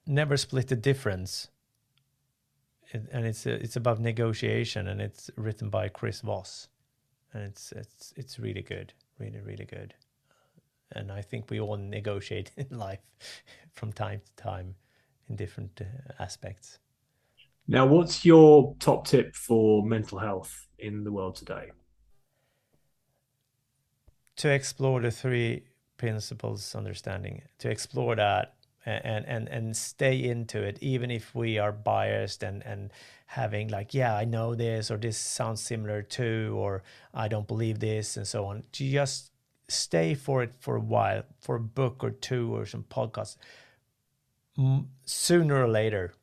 Never 0.06 0.36
Split 0.36 0.68
the 0.68 0.76
Difference. 0.76 1.48
And 2.92 3.26
it's 3.26 3.46
uh, 3.46 3.58
it's 3.60 3.76
about 3.76 4.00
negotiation 4.00 4.88
and 4.88 4.98
it's 5.02 5.30
written 5.36 5.68
by 5.68 5.88
Chris 5.88 6.22
Voss. 6.22 6.68
And 7.34 7.42
it's 7.42 7.70
it's 7.72 8.14
it's 8.16 8.38
really 8.38 8.62
good, 8.62 8.94
really 9.18 9.40
really 9.40 9.66
good. 9.66 9.92
And 10.92 11.12
I 11.12 11.20
think 11.20 11.50
we 11.50 11.60
all 11.60 11.76
negotiate 11.76 12.50
in 12.56 12.78
life 12.78 13.00
from 13.74 13.92
time 13.92 14.22
to 14.24 14.42
time 14.42 14.74
in 15.28 15.36
different 15.36 15.82
uh, 15.82 16.12
aspects. 16.18 16.78
Now, 17.68 17.86
what's 17.86 18.24
your 18.24 18.74
top 18.80 19.06
tip 19.06 19.36
for 19.36 19.84
mental 19.84 20.18
health 20.18 20.68
in 20.78 21.04
the 21.04 21.12
world 21.12 21.36
today? 21.36 21.70
to 24.38 24.48
explore 24.48 25.00
the 25.00 25.10
three 25.10 25.64
principles 25.96 26.74
understanding 26.74 27.42
to 27.58 27.68
explore 27.68 28.14
that 28.14 28.54
and 28.86 29.26
and 29.26 29.48
and 29.48 29.76
stay 29.76 30.24
into 30.24 30.62
it 30.62 30.78
even 30.80 31.10
if 31.10 31.34
we 31.34 31.58
are 31.58 31.72
biased 31.72 32.42
and 32.44 32.64
and 32.64 32.92
having 33.26 33.68
like 33.68 33.92
yeah 33.92 34.14
i 34.14 34.24
know 34.24 34.54
this 34.54 34.90
or 34.90 34.96
this 34.96 35.18
sounds 35.18 35.60
similar 35.60 36.00
to 36.02 36.54
or 36.56 36.82
i 37.12 37.26
don't 37.28 37.48
believe 37.48 37.80
this 37.80 38.16
and 38.16 38.26
so 38.26 38.46
on 38.46 38.62
To 38.72 38.88
just 38.88 39.32
stay 39.68 40.14
for 40.14 40.42
it 40.42 40.54
for 40.60 40.76
a 40.76 40.80
while 40.80 41.24
for 41.40 41.56
a 41.56 41.60
book 41.60 42.02
or 42.02 42.10
two 42.10 42.54
or 42.56 42.64
some 42.64 42.84
podcasts 42.84 43.36
sooner 45.04 45.64
or 45.64 45.68
later 45.68 46.14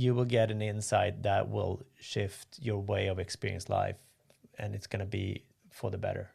you 0.00 0.14
will 0.14 0.24
get 0.24 0.50
an 0.50 0.62
insight 0.62 1.22
that 1.22 1.48
will 1.48 1.82
shift 1.98 2.58
your 2.60 2.78
way 2.78 3.08
of 3.08 3.18
experience 3.18 3.68
life 3.68 3.96
and 4.58 4.74
it's 4.74 4.86
going 4.86 5.00
to 5.00 5.06
be 5.06 5.44
for 5.70 5.90
the 5.90 5.98
better 5.98 6.30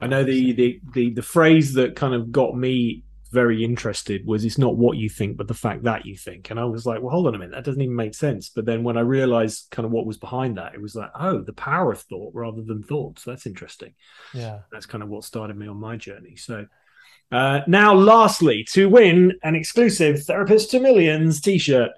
I 0.00 0.06
know 0.06 0.24
the, 0.24 0.52
the 0.52 0.80
the 0.94 1.10
the 1.10 1.22
phrase 1.22 1.74
that 1.74 1.94
kind 1.94 2.14
of 2.14 2.32
got 2.32 2.56
me 2.56 3.04
very 3.30 3.62
interested 3.64 4.26
was 4.26 4.44
it's 4.44 4.58
not 4.58 4.76
what 4.76 4.96
you 4.96 5.08
think, 5.08 5.36
but 5.36 5.46
the 5.46 5.54
fact 5.54 5.84
that 5.84 6.04
you 6.04 6.16
think. 6.16 6.50
And 6.50 6.58
I 6.58 6.64
was 6.64 6.84
like, 6.84 7.00
well, 7.00 7.12
hold 7.12 7.28
on 7.28 7.34
a 7.34 7.38
minute, 7.38 7.54
that 7.54 7.64
doesn't 7.64 7.80
even 7.80 7.94
make 7.94 8.14
sense. 8.14 8.48
But 8.48 8.64
then 8.64 8.82
when 8.82 8.96
I 8.96 9.02
realized 9.02 9.68
kind 9.70 9.86
of 9.86 9.92
what 9.92 10.06
was 10.06 10.18
behind 10.18 10.56
that, 10.56 10.74
it 10.74 10.82
was 10.82 10.96
like, 10.96 11.10
oh, 11.14 11.40
the 11.40 11.52
power 11.52 11.92
of 11.92 12.00
thought 12.00 12.34
rather 12.34 12.62
than 12.62 12.82
thoughts. 12.82 13.22
That's 13.22 13.46
interesting. 13.46 13.94
yeah 14.34 14.60
That's 14.72 14.86
kind 14.86 15.04
of 15.04 15.10
what 15.10 15.24
started 15.24 15.56
me 15.56 15.68
on 15.68 15.76
my 15.76 15.96
journey. 15.96 16.36
So 16.36 16.66
uh, 17.30 17.60
now, 17.68 17.94
lastly, 17.94 18.66
to 18.72 18.88
win 18.88 19.34
an 19.44 19.54
exclusive 19.54 20.24
Therapist 20.24 20.72
to 20.72 20.80
Millions 20.80 21.40
t-shirt, 21.40 21.92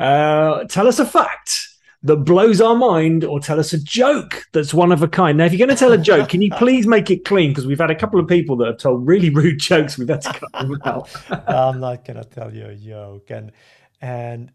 uh, 0.00 0.64
tell 0.64 0.88
us 0.88 0.98
a 0.98 1.04
fact 1.04 1.68
that 2.02 2.16
blows 2.16 2.60
our 2.60 2.74
mind 2.74 3.24
or 3.24 3.38
tell 3.38 3.60
us 3.60 3.74
a 3.74 3.82
joke 3.82 4.46
that's 4.52 4.72
one 4.72 4.90
of 4.90 5.02
a 5.02 5.08
kind. 5.08 5.36
Now, 5.36 5.44
if 5.44 5.52
you're 5.52 5.66
going 5.66 5.76
to 5.76 5.78
tell 5.78 5.92
a 5.92 5.98
joke, 5.98 6.30
can 6.30 6.40
you 6.40 6.50
please 6.52 6.86
make 6.86 7.10
it 7.10 7.26
clean? 7.26 7.50
Because 7.50 7.66
we've 7.66 7.78
had 7.78 7.90
a 7.90 7.94
couple 7.94 8.18
of 8.18 8.26
people 8.26 8.56
that 8.56 8.66
have 8.66 8.78
told 8.78 9.06
really 9.06 9.28
rude 9.28 9.58
jokes. 9.60 9.98
We've 9.98 10.08
had 10.08 10.22
to 10.22 10.32
cut 10.32 10.52
them 10.52 10.80
out. 10.84 11.10
I'm 11.48 11.80
not 11.80 12.06
gonna 12.06 12.24
tell 12.24 12.54
you 12.54 12.66
a 12.66 12.74
joke, 12.74 13.30
and 13.30 13.52
and 14.00 14.50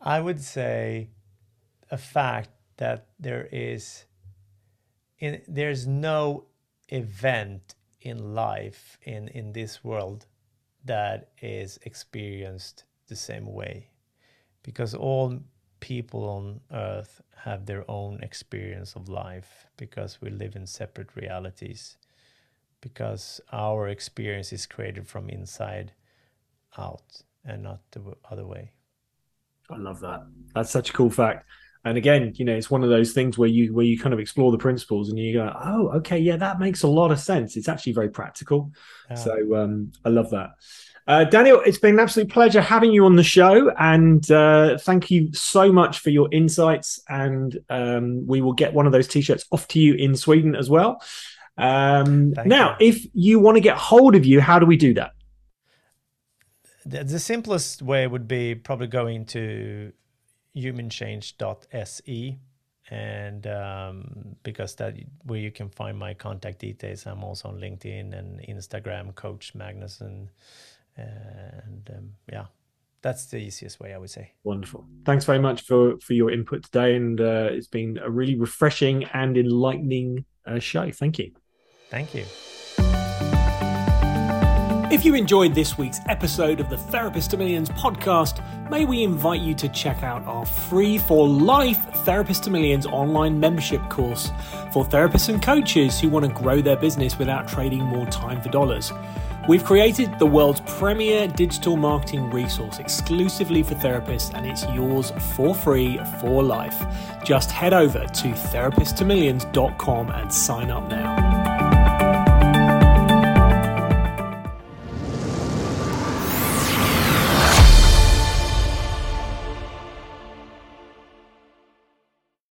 I 0.00 0.20
would 0.20 0.40
say 0.40 1.10
a 1.90 1.98
fact 1.98 2.50
that 2.76 3.08
there 3.18 3.48
is 3.50 4.04
in 5.18 5.42
there's 5.48 5.86
no 5.88 6.46
event 6.88 7.74
in 8.00 8.34
life 8.34 8.98
in 9.02 9.26
in 9.28 9.52
this 9.52 9.82
world 9.82 10.26
that 10.84 11.30
is 11.42 11.80
experienced 11.82 12.84
the 13.08 13.16
same 13.16 13.52
way 13.52 13.88
because 14.62 14.94
all 14.94 15.38
people 15.80 16.28
on 16.28 16.60
earth 16.72 17.20
have 17.44 17.66
their 17.66 17.88
own 17.90 18.18
experience 18.22 18.96
of 18.96 19.08
life 19.08 19.66
because 19.76 20.20
we 20.20 20.30
live 20.30 20.56
in 20.56 20.66
separate 20.66 21.14
realities 21.14 21.96
because 22.80 23.40
our 23.52 23.88
experience 23.88 24.52
is 24.52 24.66
created 24.66 25.06
from 25.06 25.28
inside 25.28 25.92
out 26.76 27.22
and 27.44 27.62
not 27.62 27.80
the 27.92 28.00
other 28.30 28.46
way. 28.46 28.70
I 29.70 29.76
love 29.76 30.00
that. 30.00 30.26
That's 30.54 30.70
such 30.70 30.90
a 30.90 30.92
cool 30.92 31.10
fact. 31.10 31.46
And 31.86 31.96
again, 31.96 32.32
you 32.34 32.44
know, 32.44 32.54
it's 32.54 32.68
one 32.68 32.82
of 32.82 32.90
those 32.90 33.12
things 33.12 33.38
where 33.38 33.48
you 33.48 33.72
where 33.72 33.84
you 33.84 33.96
kind 33.96 34.12
of 34.12 34.18
explore 34.18 34.50
the 34.50 34.58
principles 34.58 35.08
and 35.08 35.18
you 35.18 35.34
go, 35.34 35.56
oh, 35.64 35.88
okay, 35.98 36.18
yeah, 36.18 36.36
that 36.36 36.58
makes 36.58 36.82
a 36.82 36.88
lot 36.88 37.12
of 37.12 37.20
sense. 37.20 37.56
It's 37.56 37.68
actually 37.68 37.92
very 37.92 38.08
practical. 38.08 38.72
Yeah. 39.08 39.14
So 39.14 39.56
um, 39.56 39.92
I 40.04 40.08
love 40.08 40.30
that. 40.30 40.50
Uh, 41.06 41.22
Daniel, 41.22 41.62
it's 41.64 41.78
been 41.78 41.94
an 41.94 42.00
absolute 42.00 42.28
pleasure 42.28 42.60
having 42.60 42.92
you 42.92 43.04
on 43.04 43.14
the 43.14 43.22
show, 43.22 43.70
and 43.78 44.28
uh, 44.32 44.76
thank 44.78 45.12
you 45.12 45.32
so 45.32 45.70
much 45.70 46.00
for 46.00 46.10
your 46.10 46.28
insights. 46.32 47.00
And 47.08 47.56
um, 47.70 48.26
we 48.26 48.42
will 48.42 48.54
get 48.54 48.74
one 48.74 48.86
of 48.86 48.92
those 48.92 49.06
t-shirts 49.06 49.44
off 49.52 49.68
to 49.68 49.78
you 49.78 49.94
in 49.94 50.16
Sweden 50.16 50.56
as 50.56 50.68
well. 50.68 51.00
Um, 51.56 52.32
now, 52.44 52.76
you. 52.80 52.88
if 52.88 53.06
you 53.14 53.38
want 53.38 53.56
to 53.56 53.60
get 53.60 53.76
hold 53.76 54.16
of 54.16 54.26
you, 54.26 54.40
how 54.40 54.58
do 54.58 54.66
we 54.66 54.76
do 54.76 54.94
that? 54.94 55.12
the, 56.86 57.04
the 57.04 57.18
simplest 57.18 57.82
way 57.82 58.06
would 58.06 58.28
be 58.28 58.54
probably 58.54 58.86
going 58.86 59.26
to 59.26 59.92
humanchange.se 60.56 62.38
and 62.88 63.46
um, 63.48 64.36
because 64.42 64.74
that 64.76 64.94
where 65.24 65.40
you 65.40 65.50
can 65.50 65.68
find 65.68 65.98
my 65.98 66.14
contact 66.14 66.60
details 66.60 67.06
i'm 67.06 67.24
also 67.24 67.48
on 67.48 67.56
linkedin 67.56 68.16
and 68.16 68.40
instagram 68.48 69.14
coach 69.14 69.54
magnusson 69.54 70.28
and 70.96 71.90
um, 71.94 72.12
yeah 72.32 72.46
that's 73.02 73.26
the 73.26 73.38
easiest 73.38 73.80
way 73.80 73.92
i 73.92 73.98
would 73.98 74.10
say 74.10 74.32
Wonderful. 74.44 74.86
Thanks 75.04 75.24
very 75.24 75.40
much 75.40 75.62
for 75.62 75.98
for 75.98 76.12
your 76.12 76.30
input 76.30 76.62
today, 76.62 76.94
and 76.94 77.20
uh, 77.20 77.48
it's 77.50 77.66
been 77.66 77.98
a 77.98 78.08
really 78.08 78.36
refreshing 78.36 79.04
and 79.12 79.36
enlightening 79.36 80.24
uh, 80.46 80.60
show. 80.60 80.90
Thank 80.92 81.18
you. 81.18 81.32
thank 81.90 82.14
you 82.14 82.24
If 84.88 85.04
you 85.04 85.16
enjoyed 85.16 85.52
this 85.52 85.76
week's 85.76 86.00
episode 86.08 86.60
of 86.60 86.70
the 86.70 86.78
Therapist 86.78 87.32
to 87.32 87.36
Millions 87.36 87.70
podcast, 87.70 88.40
may 88.70 88.84
we 88.84 89.02
invite 89.02 89.40
you 89.40 89.52
to 89.56 89.68
check 89.68 90.04
out 90.04 90.24
our 90.26 90.46
free 90.46 90.96
for 90.96 91.28
life 91.28 91.82
Therapist 92.04 92.44
to 92.44 92.50
Millions 92.50 92.86
online 92.86 93.40
membership 93.40 93.80
course 93.90 94.30
for 94.72 94.84
therapists 94.84 95.28
and 95.28 95.42
coaches 95.42 95.98
who 95.98 96.08
want 96.08 96.24
to 96.24 96.30
grow 96.30 96.62
their 96.62 96.76
business 96.76 97.18
without 97.18 97.48
trading 97.48 97.82
more 97.82 98.06
time 98.06 98.40
for 98.40 98.48
dollars. 98.48 98.92
We've 99.48 99.64
created 99.64 100.20
the 100.20 100.26
world's 100.26 100.60
premier 100.60 101.26
digital 101.26 101.76
marketing 101.76 102.30
resource 102.30 102.78
exclusively 102.78 103.64
for 103.64 103.74
therapists, 103.74 104.32
and 104.34 104.46
it's 104.46 104.64
yours 104.66 105.10
for 105.34 105.52
free 105.52 105.98
for 106.20 106.44
life. 106.44 106.80
Just 107.24 107.50
head 107.50 107.74
over 107.74 108.06
to 108.06 108.28
therapisttomillions.com 108.28 110.10
and 110.10 110.32
sign 110.32 110.70
up 110.70 110.88
now. 110.88 111.25